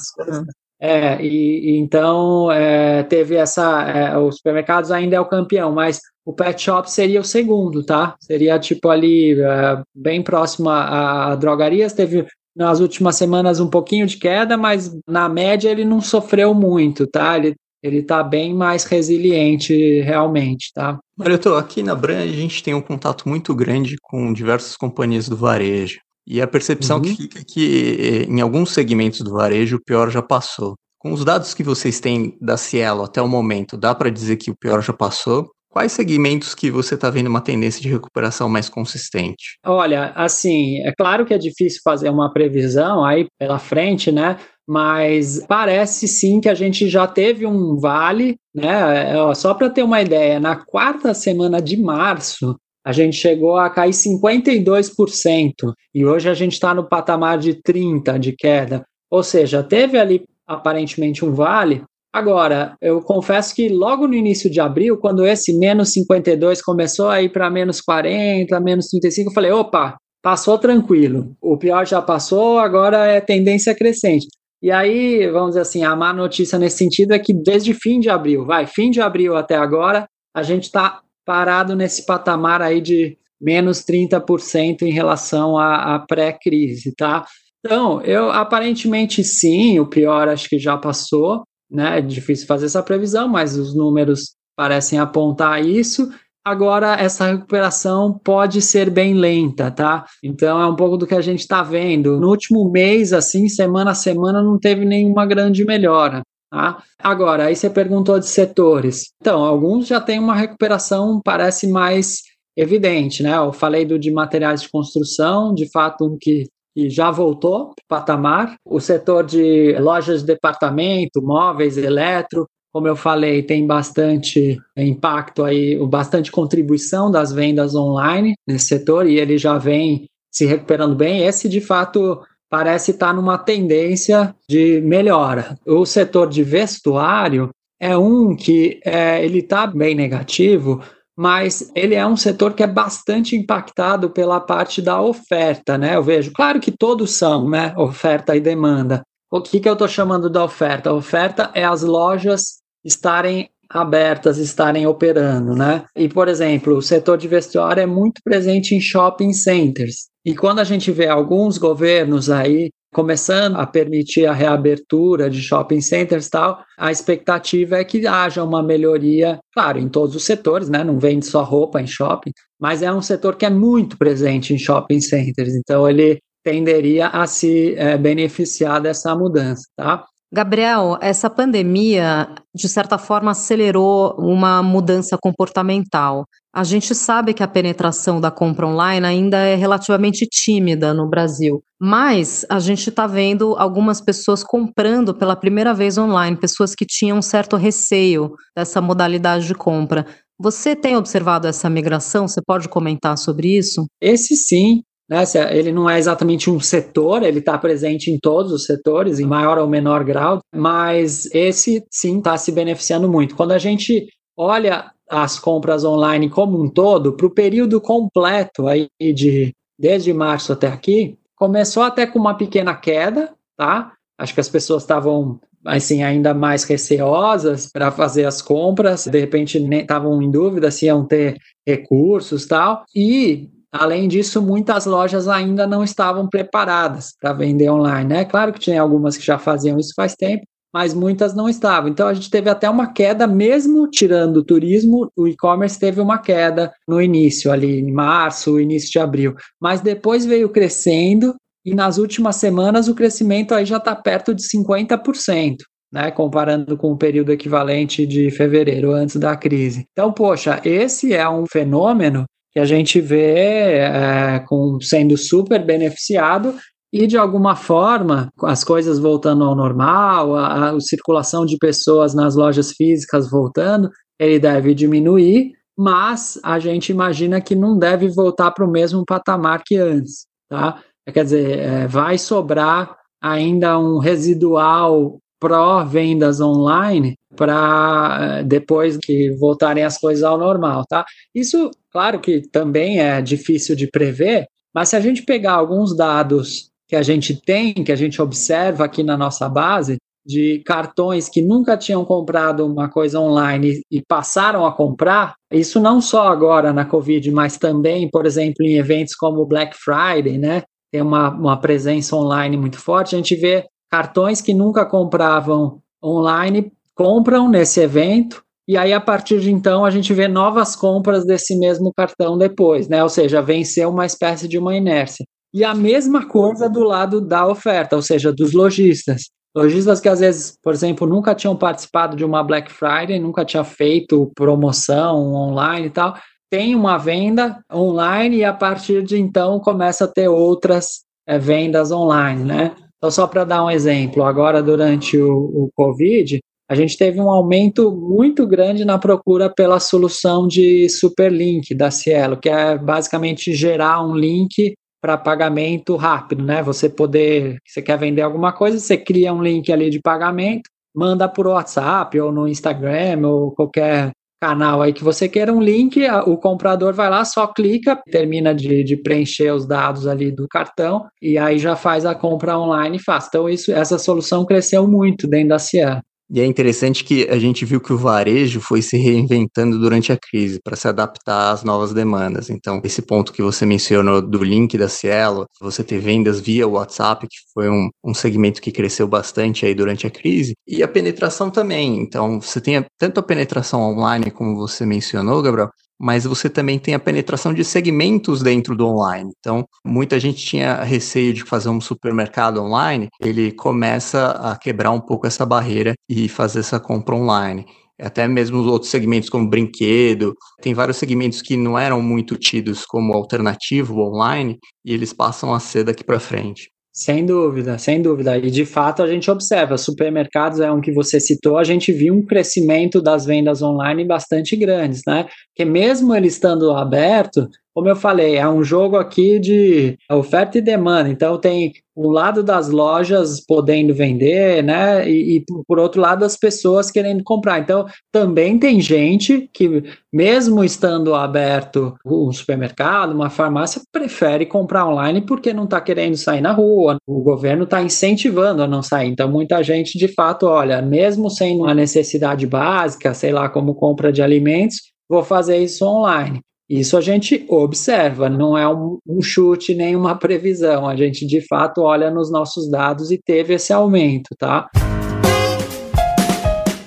É, 0.81 1.21
e, 1.21 1.73
e 1.73 1.79
então 1.79 2.51
é, 2.53 3.03
teve 3.03 3.35
essa. 3.35 3.83
É, 3.83 4.17
os 4.17 4.37
supermercados 4.37 4.93
ainda 4.93 5.17
é 5.17 5.21
o 5.21 5.29
campeão, 5.29 5.73
mas 5.73 6.01
o 6.25 6.33
pet 6.33 6.63
shop 6.63 6.91
seria 6.91 7.21
o 7.21 7.25
segundo, 7.25 7.85
tá? 7.85 8.15
Seria 8.21 8.59
tipo 8.59 8.89
ali, 8.89 9.33
é, 9.41 9.83
bem 9.93 10.23
próximo 10.23 10.71
a, 10.71 11.33
a 11.33 11.35
drogarias. 11.35 11.93
Teve 11.93 12.27
nas 12.59 12.81
últimas 12.81 13.17
semanas 13.17 13.61
um 13.61 13.69
pouquinho 13.71 14.07
de 14.07 14.17
queda, 14.17 14.57
mas 14.57 14.93
na 15.07 15.29
média 15.29 15.71
ele 15.71 15.85
não 15.85 16.01
sofreu 16.01 16.53
muito, 16.53 17.07
tá? 17.07 17.39
Ele 17.39 17.55
ele 17.81 17.99
está 17.99 18.25
bem 18.25 18.53
mais 18.53 18.83
resiliente 18.83 20.01
realmente, 20.01 20.73
tá? 20.75 20.99
Marioto, 21.17 21.55
aqui 21.55 21.81
na 21.81 21.95
Bran 21.95 22.19
a 22.19 22.27
gente 22.27 22.61
tem 22.61 22.75
um 22.75 22.81
contato 22.81 23.29
muito 23.29 23.55
grande 23.55 23.97
com 24.03 24.33
diversas 24.33 24.77
companhias 24.77 25.29
do 25.29 25.37
varejo. 25.37 26.01
E 26.27 26.43
a 26.43 26.47
percepção 26.47 26.97
uhum. 26.97 27.03
que 27.05 27.15
fica 27.15 27.39
é 27.39 27.45
que 27.45 28.27
em 28.29 28.41
alguns 28.41 28.73
segmentos 28.73 29.21
do 29.21 29.33
varejo 29.33 29.77
o 29.77 29.83
pior 29.83 30.11
já 30.11 30.21
passou. 30.21 30.75
Com 30.99 31.13
os 31.13 31.25
dados 31.25 31.55
que 31.55 31.63
vocês 31.63 32.01
têm 32.01 32.37
da 32.41 32.57
Cielo 32.57 33.05
até 33.05 33.23
o 33.23 33.29
momento, 33.29 33.77
dá 33.77 33.95
para 33.95 34.11
dizer 34.11 34.37
que 34.37 34.51
o 34.51 34.57
pior 34.57 34.83
já 34.83 34.93
passou? 34.93 35.49
Quais 35.79 35.93
segmentos 35.93 36.57
que 36.57 36.73
você 36.73 36.97
está 36.97 37.09
vendo 37.09 37.29
uma 37.29 37.41
tendência 37.41 37.81
de 37.81 37.89
recuperação 37.89 38.49
mais 38.49 38.69
consistente? 38.69 39.61
Olha, 39.65 40.11
assim, 40.17 40.81
é 40.81 40.91
claro 40.91 41.25
que 41.25 41.33
é 41.33 41.39
difícil 41.39 41.81
fazer 41.85 42.11
uma 42.11 42.33
previsão 42.33 43.05
aí 43.05 43.29
pela 43.39 43.61
frente, 43.61 44.11
né? 44.11 44.39
Mas 44.67 45.47
parece 45.47 46.09
sim 46.09 46.41
que 46.41 46.49
a 46.49 46.55
gente 46.57 46.89
já 46.89 47.07
teve 47.07 47.47
um 47.47 47.79
vale, 47.79 48.35
né? 48.53 49.15
Só 49.37 49.55
para 49.55 49.71
ter 49.71 49.85
uma 49.85 50.03
ideia, 50.03 50.41
na 50.41 50.57
quarta 50.57 51.15
semana 51.15 51.63
de 51.63 51.77
março, 51.77 52.57
a 52.85 52.91
gente 52.91 53.17
chegou 53.17 53.57
a 53.57 53.71
cair 53.71 53.93
52%, 53.93 55.53
e 55.95 56.05
hoje 56.05 56.29
a 56.29 56.35
gente 56.35 56.55
está 56.55 56.75
no 56.75 56.89
patamar 56.89 57.39
de 57.39 57.55
30% 57.55 58.19
de 58.19 58.33
queda. 58.33 58.85
Ou 59.09 59.23
seja, 59.23 59.63
teve 59.63 59.97
ali 59.97 60.25
aparentemente 60.45 61.25
um 61.25 61.33
vale, 61.33 61.85
Agora, 62.19 62.77
eu 62.83 63.01
confesso 63.01 63.55
que 63.55 63.69
logo 63.69 64.09
no 64.09 64.15
início 64.15 64.51
de 64.51 64.61
abril, 64.61 64.97
quando 64.97 65.25
esse 65.25 65.57
menos 65.57 65.93
52 65.93 66.61
começou 66.61 67.09
a 67.09 67.23
ir 67.23 67.29
para 67.29 67.49
menos 67.49 67.81
40, 67.81 68.59
menos 68.59 68.89
35, 68.89 69.31
eu 69.31 69.35
falei: 69.35 69.53
opa, 69.53 69.97
passou 70.21 70.59
tranquilo. 70.59 71.37
O 71.41 71.57
pior 71.57 71.87
já 71.87 72.03
passou, 72.03 72.59
agora 72.59 73.07
é 73.07 73.21
tendência 73.21 73.73
crescente. 73.73 74.27
E 74.61 74.69
aí, 74.73 75.31
vamos 75.31 75.51
dizer 75.51 75.61
assim, 75.61 75.85
a 75.85 75.95
má 75.95 76.13
notícia 76.13 76.59
nesse 76.59 76.79
sentido 76.79 77.15
é 77.15 77.21
que 77.21 77.33
desde 77.33 77.73
fim 77.73 78.01
de 78.01 78.11
abril, 78.11 78.45
vai, 78.45 78.67
fim 78.67 78.91
de 78.91 79.01
abril 79.01 79.37
até 79.37 79.55
agora, 79.55 80.09
a 80.35 80.43
gente 80.43 80.65
está 80.65 81.01
parado 81.25 81.77
nesse 81.77 82.05
patamar 82.05 82.61
aí 82.61 82.81
de 82.81 83.17
menos 83.41 83.85
30% 83.85 84.83
em 84.83 84.91
relação 84.91 85.57
à, 85.57 85.95
à 85.95 85.99
pré-crise, 86.01 86.93
tá? 86.97 87.25
Então, 87.65 88.03
eu 88.03 88.29
aparentemente 88.33 89.23
sim, 89.23 89.79
o 89.79 89.87
pior 89.87 90.27
acho 90.29 90.49
que 90.49 90.59
já 90.59 90.77
passou 90.77 91.45
né? 91.71 91.99
É 91.99 92.01
difícil 92.01 92.47
fazer 92.47 92.67
essa 92.67 92.83
previsão, 92.83 93.29
mas 93.29 93.57
os 93.57 93.75
números 93.75 94.35
parecem 94.57 94.99
apontar 94.99 95.65
isso. 95.65 96.11
Agora, 96.45 96.95
essa 96.95 97.27
recuperação 97.27 98.19
pode 98.25 98.63
ser 98.63 98.89
bem 98.89 99.13
lenta, 99.13 99.71
tá? 99.71 100.07
Então, 100.25 100.61
é 100.61 100.67
um 100.67 100.75
pouco 100.75 100.97
do 100.97 101.07
que 101.07 101.15
a 101.15 101.21
gente 101.21 101.41
está 101.41 101.63
vendo. 101.63 102.19
No 102.19 102.29
último 102.31 102.71
mês, 102.71 103.13
assim, 103.13 103.49
semana 103.49 103.91
a 103.91 103.95
semana, 103.95 104.43
não 104.43 104.59
teve 104.59 104.85
nenhuma 104.85 105.27
grande 105.27 105.65
melhora. 105.65 106.23
Tá? 106.51 106.83
Agora, 106.99 107.45
aí 107.45 107.57
você 107.57 107.69
perguntou 107.69 108.19
de 108.19 108.27
setores. 108.27 109.13
Então, 109.21 109.45
alguns 109.45 109.87
já 109.87 110.01
têm 110.01 110.19
uma 110.19 110.35
recuperação, 110.35 111.21
parece 111.23 111.69
mais 111.69 112.23
evidente, 112.57 113.23
né? 113.23 113.37
Eu 113.37 113.53
falei 113.53 113.85
do 113.85 113.99
de 113.99 114.11
materiais 114.11 114.63
de 114.63 114.71
construção, 114.71 115.55
de 115.55 115.71
fato, 115.71 116.07
um 116.07 116.17
que 116.19 116.49
que 116.75 116.89
já 116.91 117.11
voltou 117.11 117.75
para 117.89 118.01
patamar. 118.01 118.57
O 118.65 118.81
setor 118.81 119.25
de 119.25 119.77
lojas 119.79 120.21
de 120.21 120.27
departamento, 120.27 121.23
móveis, 121.23 121.77
eletro, 121.77 122.47
como 122.73 122.87
eu 122.87 122.97
falei, 122.97 123.43
tem 123.43 123.67
bastante 123.67 124.59
impacto 124.77 125.43
aí, 125.43 125.77
bastante 125.87 126.31
contribuição 126.31 127.11
das 127.11 127.33
vendas 127.33 127.75
online 127.75 128.35
nesse 128.47 128.67
setor 128.67 129.09
e 129.09 129.19
ele 129.19 129.39
já 129.39 129.57
vem 129.59 130.07
se 130.31 130.45
recuperando 130.47 130.95
bem. 130.95 131.25
Esse, 131.25 131.49
de 131.49 131.61
fato, 131.61 132.21
parece 132.51 132.93
estar 132.93 133.13
numa 133.13 133.39
tendência 133.39 134.35
de 134.49 134.81
melhora. 134.83 135.59
O 135.67 135.85
setor 135.87 136.29
de 136.29 136.43
vestuário 136.43 137.51
é 137.81 137.97
um 137.97 138.37
que 138.37 138.81
é, 138.85 139.25
ele 139.25 139.39
está 139.39 139.67
bem 139.67 139.95
negativo, 139.95 140.83
mas 141.19 141.69
ele 141.75 141.97
é 141.97 142.07
um 142.07 142.17
setor 142.17 142.55
que 142.55 142.63
é 142.63 142.67
bastante 142.69 143.35
impactado 143.35 144.09
pela 144.09 144.39
parte 144.39 144.81
da 144.81 145.03
oferta, 145.03 145.77
né? 145.77 145.97
Eu 145.97 146.03
vejo, 146.05 146.31
claro 146.33 146.61
que 146.61 146.71
todos 146.71 147.11
são, 147.17 147.51
né? 147.51 147.75
Oferta 147.77 148.37
e 148.37 148.41
demanda. 148.41 149.03
O 149.29 149.41
que, 149.41 149.59
que 149.59 149.69
eu 149.69 149.73
estou 149.73 149.89
chamando 149.89 150.31
da 150.31 150.45
oferta? 150.45 150.91
A 150.91 150.95
oferta 150.95 151.51
é 151.55 151.65
as 151.65 151.83
lojas 151.83 152.59
estarem 152.85 153.51
abertas, 153.69 154.39
estarem 154.39 154.87
operando, 154.87 155.57
né? 155.57 155.85
E, 155.97 156.09
por 156.09 156.29
exemplo, 156.29 156.77
o 156.77 156.83
setor 156.83 157.19
de 157.19 157.27
vestuário 157.27 157.81
é 157.81 157.87
muito 157.87 158.21
presente 158.23 158.77
em 158.77 158.81
shopping 158.81 159.33
centers. 159.33 160.07
E 160.25 160.37
quando 160.37 160.61
a 160.61 160.65
gente 160.65 160.93
vê 160.93 161.09
alguns 161.09 161.59
governos 161.59 162.31
aí 162.31 162.71
começando 162.93 163.57
a 163.57 163.67
permitir 163.67 164.27
a 164.27 164.33
reabertura 164.33 165.29
de 165.29 165.41
shopping 165.41 165.81
centers 165.81 166.27
e 166.27 166.31
tal, 166.31 166.65
a 166.79 166.91
expectativa 166.91 167.77
é 167.77 167.85
que 167.85 168.07
haja 168.07 168.43
uma 168.43 168.63
melhoria, 168.63 169.39
claro, 169.53 169.79
em 169.79 169.89
todos 169.89 170.17
os 170.17 170.25
setores, 170.25 170.69
né? 170.69 170.83
Não 170.83 170.99
vende 170.99 171.27
só 171.27 171.43
roupa 171.43 171.81
em 171.81 171.87
shopping, 171.87 172.33
mas 172.59 172.83
é 172.83 172.93
um 172.93 173.03
setor 173.03 173.37
que 173.37 173.47
é 173.47 173.51
muito 173.51 173.99
presente 173.99 174.55
em 174.55 174.59
shopping 174.59 175.01
centers, 175.01 175.55
então 175.55 175.89
ele 175.89 176.19
tenderia 176.43 177.09
a 177.09 177.27
se 177.27 177.75
é, 177.77 177.99
beneficiar 177.99 178.81
dessa 178.81 179.15
mudança, 179.15 179.63
tá? 179.77 180.05
Gabriel, 180.31 180.99
essa 181.01 181.31
pandemia, 181.31 182.29
de 182.55 182.69
certa 182.69 182.99
forma, 182.99 183.31
acelerou 183.31 184.15
uma 184.19 184.63
mudança 184.63 185.17
comportamental. 185.17 186.27
A 186.55 186.65
gente 186.65 186.95
sabe 186.95 187.33
que 187.33 187.43
a 187.43 187.49
penetração 187.49 188.21
da 188.21 188.31
compra 188.31 188.67
online 188.67 189.07
ainda 189.07 189.39
é 189.39 189.55
relativamente 189.55 190.27
tímida 190.27 190.93
no 190.93 191.09
Brasil, 191.09 191.63
mas 191.81 192.45
a 192.49 192.59
gente 192.59 192.89
está 192.89 193.07
vendo 193.07 193.55
algumas 193.57 194.01
pessoas 194.01 194.43
comprando 194.43 195.15
pela 195.15 195.37
primeira 195.37 195.73
vez 195.73 195.97
online, 195.97 196.37
pessoas 196.37 196.75
que 196.75 196.85
tinham 196.85 197.19
um 197.19 197.23
certo 197.23 197.57
receio 197.57 198.35
dessa 198.57 198.81
modalidade 198.81 199.47
de 199.47 199.55
compra. 199.55 200.07
Você 200.41 200.75
tem 200.75 200.97
observado 200.97 201.47
essa 201.47 201.69
migração? 201.69 202.27
Você 202.27 202.41
pode 202.45 202.69
comentar 202.69 203.17
sobre 203.19 203.57
isso? 203.57 203.87
Esse 204.01 204.37
sim, 204.37 204.83
né? 205.09 205.25
Ele 205.51 205.73
não 205.73 205.89
é 205.89 205.99
exatamente 205.99 206.51
um 206.51 206.61
setor, 206.61 207.23
ele 207.23 207.39
está 207.39 207.57
presente 207.57 208.11
em 208.11 208.19
todos 208.19 208.53
os 208.53 208.65
setores, 208.65 209.19
em 209.19 209.27
maior 209.27 209.59
ou 209.59 209.69
menor 209.69 210.05
grau, 210.05 210.41
mas 210.55 211.27
esse 211.33 211.85
sim 211.91 212.19
está 212.19 212.37
se 212.37 212.53
beneficiando 212.53 213.09
muito. 213.09 213.35
Quando 213.35 213.53
a 213.53 213.59
gente 213.59 214.07
olha 214.37 214.91
as 215.11 215.39
compras 215.39 215.85
online 215.85 216.29
como 216.29 216.63
um 216.63 216.69
todo, 216.69 217.17
para 217.17 217.27
o 217.27 217.35
período 217.35 217.81
completo 217.81 218.67
aí 218.67 218.89
de 219.01 219.53
desde 219.81 220.13
março 220.13 220.53
até 220.53 220.67
aqui, 220.67 221.17
começou 221.39 221.83
até 221.83 222.07
com 222.07 222.19
uma 222.19 222.37
pequena 222.37 222.75
queda, 222.75 223.33
tá? 223.57 223.93
Acho 224.19 224.35
que 224.35 224.41
as 224.41 224.49
pessoas 224.49 224.83
estavam 224.83 225.41
assim 225.65 226.03
ainda 226.03 226.33
mais 226.33 226.65
receosas 226.65 227.71
para 227.71 227.91
fazer 227.91 228.25
as 228.25 228.41
compras, 228.41 229.07
de 229.07 229.19
repente 229.19 229.59
estavam 229.59 230.23
em 230.23 230.31
dúvida 230.31 230.71
se 230.71 230.87
iam 230.87 231.05
ter 231.05 231.37
recursos, 231.67 232.47
tal. 232.47 232.85
E 232.95 233.49
Além 233.71 234.09
disso, 234.09 234.41
muitas 234.41 234.87
lojas 234.87 235.29
ainda 235.29 235.67
não 235.67 235.85
estavam 235.85 236.27
preparadas 236.27 237.15
para 237.21 237.35
vender 237.35 237.69
online. 237.71 238.09
Né? 238.09 238.25
claro 238.25 238.53
que 238.53 238.59
tinha 238.59 238.81
algumas 238.81 239.17
que 239.17 239.25
já 239.25 239.39
faziam 239.39 239.79
isso 239.79 239.93
faz 239.95 240.15
tempo, 240.15 240.47
mas 240.73 240.95
muitas 240.95 241.35
não 241.35 241.49
estavam. 241.49 241.89
Então 241.89 242.09
a 242.09 242.15
gente 242.15 242.31
teve 242.31 242.51
até 242.51 242.69
uma 242.69 242.93
queda, 242.93 243.27
mesmo 243.27 243.89
tirando 243.89 244.39
o 244.39 244.45
turismo, 244.45 245.11
o 245.17 245.27
e-commerce 245.27 245.79
teve 245.79 246.01
uma 246.01 246.19
queda 246.19 246.73
no 246.87 247.01
início, 247.01 247.51
ali 247.51 247.81
em 247.81 247.93
março, 247.93 248.61
início 248.61 248.91
de 248.91 248.99
abril. 248.99 249.35
Mas 249.61 249.81
depois 249.81 250.25
veio 250.25 250.49
crescendo 250.49 251.35
e 251.65 251.75
nas 251.75 251.99
últimas 251.99 252.37
semanas 252.37 252.89
o 252.89 252.95
crescimento 252.95 253.55
aí 253.55 253.65
já 253.65 253.79
está 253.79 253.95
perto 253.95 254.35
de 254.35 254.43
50%. 254.43 255.57
Né, 255.91 256.11
comparando 256.11 256.77
com 256.77 256.93
o 256.93 256.99
período 256.99 257.33
equivalente 257.33 258.07
de 258.07 258.31
fevereiro, 258.31 258.93
antes 258.93 259.17
da 259.17 259.35
crise. 259.35 259.87
Então, 259.91 260.13
poxa, 260.13 260.61
esse 260.63 261.15
é 261.15 261.27
um 261.27 261.47
fenômeno 261.47 262.27
que 262.53 262.61
a 262.61 262.67
gente 262.67 263.01
vê 263.01 263.79
é, 263.79 264.45
com, 264.47 264.79
sendo 264.83 265.17
super 265.17 265.65
beneficiado 265.65 266.55
e 266.93 267.07
de 267.07 267.19
alguma 267.19 267.55
forma, 267.55 268.31
as 268.43 268.65
coisas 268.65 268.99
voltando 268.99 269.45
ao 269.45 269.55
normal, 269.55 270.35
a, 270.35 270.71
a, 270.71 270.81
circulação 270.81 271.45
de 271.45 271.59
pessoas 271.59 272.15
nas 272.15 272.35
lojas 272.35 272.73
físicas 272.73 273.31
voltando, 273.31 273.91
ele 274.19 274.39
deve 274.39 274.75
diminuir, 274.75 275.53
mas 275.77 276.41
a 276.43 276.59
gente 276.59 276.91
imagina 276.91 277.41
que 277.41 277.55
não 277.55 277.79
deve 277.79 278.09
voltar 278.09 278.51
para 278.53 278.65
o 278.65 278.71
mesmo 278.71 279.05
patamar 279.05 279.63
que 279.65 279.77
antes, 279.77 280.27
tá? 280.49 280.83
Quer 281.13 281.25
dizer, 281.25 281.59
é, 281.59 281.87
vai 281.87 282.19
sobrar 282.19 282.97
ainda 283.21 283.79
um 283.79 283.99
residual 283.99 285.19
pró-vendas 285.41 286.41
online 286.41 287.15
para 287.37 288.39
eh, 288.41 288.45
depois 288.45 288.97
que 288.97 289.31
voltarem 289.39 289.85
as 289.85 289.97
coisas 289.99 290.25
ao 290.25 290.37
normal, 290.37 290.85
tá? 290.89 291.05
Isso, 291.35 291.71
claro 291.93 292.21
que 292.21 292.43
também 292.51 293.01
é 293.01 293.23
difícil 293.23 293.77
de 293.77 293.87
prever, 293.87 294.47
mas 294.75 294.89
se 294.89 294.97
a 294.97 295.01
gente 295.01 295.23
pegar 295.23 295.53
alguns 295.53 295.97
dados 295.97 296.68
que 296.89 296.97
a 296.97 297.03
gente 297.03 297.41
tem, 297.41 297.75
que 297.75 297.93
a 297.93 297.97
gente 297.97 298.21
observa 298.21 298.85
aqui 298.85 299.03
na 299.03 299.17
nossa 299.17 299.49
base, 299.49 299.99
de 300.27 300.63
cartões 300.67 301.29
que 301.29 301.41
nunca 301.41 301.77
tinham 301.77 302.05
comprado 302.05 302.67
uma 302.67 302.89
coisa 302.89 303.19
online 303.19 303.81
e 303.91 304.03
passaram 304.03 304.67
a 304.67 304.73
comprar, 304.73 305.35
isso 305.51 305.81
não 305.81 306.01
só 306.01 306.29
agora 306.29 306.73
na 306.73 306.85
Covid, 306.85 307.31
mas 307.31 307.57
também, 307.57 308.11
por 308.11 308.27
exemplo, 308.27 308.65
em 308.65 308.77
eventos 308.77 309.15
como 309.15 309.47
Black 309.47 309.77
Friday, 309.77 310.37
né? 310.37 310.65
Tem 310.93 311.01
uma, 311.01 311.31
uma 311.31 311.57
presença 311.59 312.15
online 312.17 312.57
muito 312.57 312.79
forte, 312.79 313.15
a 313.15 313.19
gente 313.19 313.35
vê 313.37 313.67
cartões 313.91 314.41
que 314.43 314.53
nunca 314.53 314.85
compravam 314.85 315.81
online 316.03 316.71
compram 316.99 317.49
nesse 317.49 317.81
evento 317.81 318.43
e 318.67 318.77
aí 318.77 318.93
a 318.93 319.01
partir 319.01 319.41
de 319.41 319.53
então 319.53 319.85
a 319.85 319.91
gente 319.91 320.13
vê 320.13 320.27
novas 320.27 320.75
compras 320.75 321.25
desse 321.25 321.57
mesmo 321.57 321.93
cartão 321.97 322.37
depois, 322.37 322.89
né? 322.89 323.03
Ou 323.03 323.09
seja, 323.09 323.41
venceu 323.41 323.89
uma 323.89 324.05
espécie 324.05 324.49
de 324.49 324.59
uma 324.59 324.77
inércia. 324.77 325.25
E 325.53 325.65
a 325.65 325.75
mesma 325.75 326.27
coisa 326.27 326.69
do 326.69 326.85
lado 326.85 327.21
da 327.21 327.47
oferta, 327.47 327.97
ou 327.97 328.03
seja, 328.03 328.33
dos 328.33 328.53
lojistas. 328.53 329.23
Lojistas 329.57 330.01
que 330.01 330.09
às 330.09 330.21
vezes, 330.21 330.55
por 330.63 330.73
exemplo, 330.73 331.07
nunca 331.07 331.35
tinham 331.35 331.57
participado 331.57 332.17
de 332.17 332.25
uma 332.25 332.45
Black 332.45 332.71
Friday, 332.71 333.19
nunca 333.19 333.45
tinha 333.45 333.65
feito 333.65 334.31
promoção 334.35 335.33
online 335.35 335.87
e 335.87 335.91
tal, 335.91 336.15
tem 336.51 336.75
uma 336.75 336.99
venda 336.99 337.61
online 337.73 338.39
e 338.39 338.45
a 338.45 338.53
partir 338.53 339.03
de 339.03 339.19
então 339.19 339.59
começa 339.61 340.05
a 340.05 340.09
ter 340.09 340.29
outras 340.29 341.01
é, 341.27 341.39
vendas 341.39 341.91
online, 341.91 342.45
né? 342.45 342.75
Então, 342.97 343.11
só 343.11 343.27
para 343.27 343.45
dar 343.45 343.65
um 343.65 343.71
exemplo, 343.71 344.25
agora 344.25 344.63
durante 344.63 345.17
o, 345.17 345.31
o 345.31 345.71
Covid, 345.75 346.39
a 346.71 346.75
gente 346.75 346.99
teve 346.99 347.21
um 347.21 347.31
aumento 347.31 347.91
muito 347.91 348.47
grande 348.47 348.85
na 348.85 348.99
procura 348.99 349.49
pela 349.49 349.81
solução 349.81 350.47
de 350.47 350.89
Superlink 350.89 351.75
da 351.75 351.91
Cielo, 351.91 352.39
que 352.39 352.49
é 352.49 352.77
basicamente 352.77 353.55
gerar 353.55 354.05
um 354.05 354.15
link 354.15 354.75
para 355.01 355.17
pagamento 355.17 355.97
rápido, 355.97 356.45
né? 356.45 356.63
Você 356.63 356.89
poder, 356.89 357.59
você 357.67 357.81
quer 357.83 357.99
vender 357.99 358.23
alguma 358.23 358.53
coisa, 358.53 358.79
você 358.79 358.97
cria 358.97 359.33
um 359.33 359.43
link 359.43 359.73
ali 359.73 359.91
de 359.91 360.01
pagamento, 360.01 360.69
manda 360.95 361.29
por 361.29 361.47
WhatsApp 361.47 362.19
ou 362.21 362.33
no 362.33 362.49
Instagram 362.49 363.27
ou 363.27 363.53
qualquer 363.53 364.13
canal 364.41 364.81
aí 364.81 364.93
que 364.93 365.03
você 365.03 365.29
queira 365.29 365.53
um 365.53 365.61
link, 365.61 366.01
o 366.27 366.37
comprador 366.37 366.95
vai 366.95 367.11
lá, 367.11 367.25
só 367.25 367.47
clica, 367.49 368.01
termina 368.11 368.55
de, 368.55 368.85
de, 368.85 368.97
preencher 368.97 369.51
os 369.53 369.67
dados 369.67 370.07
ali 370.07 370.31
do 370.31 370.47
cartão 370.49 371.07
e 371.21 371.37
aí 371.37 371.59
já 371.59 371.75
faz 371.75 372.07
a 372.07 372.15
compra 372.15 372.57
online 372.59 372.97
e 372.97 373.03
faz. 373.03 373.27
Então, 373.27 373.49
isso, 373.49 373.73
essa 373.73 373.99
solução 373.99 374.47
cresceu 374.47 374.87
muito 374.87 375.27
dentro 375.27 375.49
da 375.49 375.59
Cielo. 375.59 376.01
E 376.31 376.41
é 376.41 376.45
interessante 376.45 377.05
que 377.05 377.27
a 377.31 377.39
gente 377.39 377.65
viu 377.65 377.81
que 377.81 377.93
o 377.93 377.97
varejo 377.97 378.61
foi 378.61 378.83
se 378.83 378.99
reinventando 378.99 379.79
durante 379.79 380.13
a 380.13 380.19
crise 380.19 380.61
para 380.63 380.77
se 380.77 380.87
adaptar 380.87 381.53
às 381.53 381.65
novas 381.65 381.95
demandas. 381.95 382.51
Então, 382.51 382.83
esse 382.85 383.01
ponto 383.01 383.33
que 383.33 383.41
você 383.41 383.65
mencionou 383.65 384.21
do 384.21 384.45
link 384.45 384.77
da 384.77 384.91
Cielo, 384.91 385.47
você 385.59 385.83
ter 385.83 385.99
vendas 385.99 386.39
via 386.39 386.69
WhatsApp, 386.69 387.27
que 387.27 387.37
foi 387.55 387.71
um, 387.71 387.89
um 388.05 388.13
segmento 388.13 388.61
que 388.61 388.71
cresceu 388.71 389.09
bastante 389.09 389.65
aí 389.65 389.75
durante 389.75 390.07
a 390.07 390.11
crise, 390.11 390.55
e 390.67 390.83
a 390.83 390.89
penetração 390.89 391.51
também. 391.51 391.99
Então, 391.99 392.41
você 392.41 392.61
tem 392.61 392.85
tanto 392.99 393.21
a 393.21 393.23
penetração 393.23 393.81
online, 393.81 394.31
como 394.31 394.55
você 394.55 394.85
mencionou, 394.85 395.41
Gabriel, 395.41 395.71
mas 395.99 396.25
você 396.25 396.49
também 396.49 396.79
tem 396.79 396.95
a 396.95 396.99
penetração 396.99 397.53
de 397.53 397.65
segmentos 397.65 398.43
dentro 398.43 398.77
do 398.77 398.87
online. 398.87 399.33
Então, 399.39 399.67
muita 399.85 400.19
gente 400.21 400.45
tinha 400.45 400.83
receio 400.83 401.33
de 401.35 401.45
fazer 401.45 401.69
um 401.69 401.81
supermercado 401.81 402.63
online, 402.63 403.09
ele 403.21 403.53
começa 403.53 404.31
a 404.31 404.57
quebrar 404.57 404.91
um 404.91 405.01
pouco 405.01 405.27
essa 405.27 405.45
barreira 405.45 405.95
e 406.09 406.29
fazer 406.29 406.61
essa 406.61 406.79
compra 406.79 407.15
online. 407.15 407.67
Até 408.01 408.29
mesmo 408.29 408.61
os 408.61 408.67
outros 408.67 408.91
segmentos, 408.91 409.29
como 409.29 409.51
brinquedo, 409.51 410.35
tem 410.63 410.73
vários 410.73 410.99
segmentos 410.99 411.43
que 411.43 411.57
não 411.57 411.77
eram 411.77 412.01
muito 412.01 412.37
tidos 412.37 412.85
como 412.87 413.13
alternativo 413.13 413.99
online 414.01 414.57
e 414.85 414.95
eles 414.95 415.13
passam 415.13 415.53
a 415.53 415.59
ser 415.59 415.83
daqui 415.85 416.05
para 416.05 416.21
frente. 416.21 416.71
Sem 416.93 417.25
dúvida, 417.25 417.79
sem 417.79 418.03
dúvida. 418.03 418.37
E 418.37 418.51
de 418.51 418.65
fato 418.65 419.03
a 419.03 419.07
gente 419.07 419.31
observa, 419.31 419.79
supermercados 419.79 420.59
é 420.59 420.71
um 420.71 420.81
que 420.81 420.91
você 420.91 421.21
citou, 421.21 421.57
a 421.57 421.63
gente 421.63 421.93
viu 421.93 422.15
um 422.15 422.25
crescimento 422.25 423.01
das 423.01 423.25
vendas 423.25 423.63
online 423.63 424.05
bastante 424.05 424.57
grandes, 424.57 425.03
né? 425.07 425.29
Que 425.55 425.65
mesmo 425.65 426.15
ele 426.15 426.27
estando 426.27 426.73
aberto, 426.73 427.49
como 427.79 427.89
eu 427.89 427.95
falei, 427.95 428.35
é 428.35 428.49
um 428.49 428.65
jogo 428.65 428.97
aqui 428.97 429.39
de 429.39 429.97
oferta 430.11 430.59
e 430.59 430.61
demanda. 430.61 431.09
Então 431.09 431.39
tem 431.39 431.75
um 431.97 432.09
lado 432.09 432.43
das 432.43 432.69
lojas 432.71 433.41
podendo 433.47 433.95
vender, 433.95 434.65
né? 434.65 435.09
E, 435.09 435.37
e, 435.37 435.45
por 435.65 435.79
outro 435.79 436.01
lado 436.01 436.25
as 436.25 436.37
pessoas 436.37 436.91
querendo 436.91 437.23
comprar. 437.23 437.61
Então 437.61 437.87
também 438.11 438.59
tem 438.59 438.81
gente 438.81 439.49
que, 439.55 439.85
mesmo 440.13 440.65
estando 440.65 441.15
aberto 441.15 441.95
um 442.05 442.33
supermercado, 442.33 443.13
uma 443.13 443.31
farmácia, 443.31 443.81
prefere 443.93 444.45
comprar 444.45 444.85
online 444.85 445.21
porque 445.21 445.53
não 445.53 445.63
está 445.63 445.81
querendo 445.81 446.17
sair 446.17 446.41
na 446.41 446.51
rua. 446.51 446.97
O 447.07 447.23
governo 447.23 447.63
está 447.63 447.81
incentivando 447.81 448.61
a 448.61 448.67
não 448.67 448.83
sair. 448.83 449.09
Então 449.09 449.31
muita 449.31 449.63
gente 449.63 449.97
de 449.97 450.09
fato, 450.09 450.47
olha, 450.47 450.83
mesmo 450.83 451.31
sem 451.31 451.57
uma 451.57 451.75
necessidade 451.75 452.45
básica, 452.45 453.15
sei 453.15 453.31
lá, 453.31 453.49
como 453.49 453.73
compra 453.73 454.13
de 454.13 454.21
alimentos, 454.21 454.79
vou 455.09 455.23
fazer 455.23 455.59
isso 455.59 455.87
online. 455.87 456.41
Isso 456.69 456.99
a 456.99 457.01
gente 457.01 457.47
observa, 457.49 458.29
não 458.29 458.57
é 458.57 458.69
um, 458.69 458.99
um, 459.07 459.23
chute 459.23 459.75
nem 459.75 459.97
uma 459.97 460.15
previsão. 460.15 460.87
A 460.87 460.95
gente 460.95 461.27
de 461.27 461.41
fato 461.41 461.81
olha 461.81 462.11
nos 462.11 462.31
nossos 462.31 462.71
dados 462.71 463.11
e 463.11 463.17
teve 463.17 463.55
esse 463.55 463.73
aumento, 463.73 464.37
tá? 464.39 464.69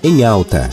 Em 0.04 0.24
alta. 0.24 0.70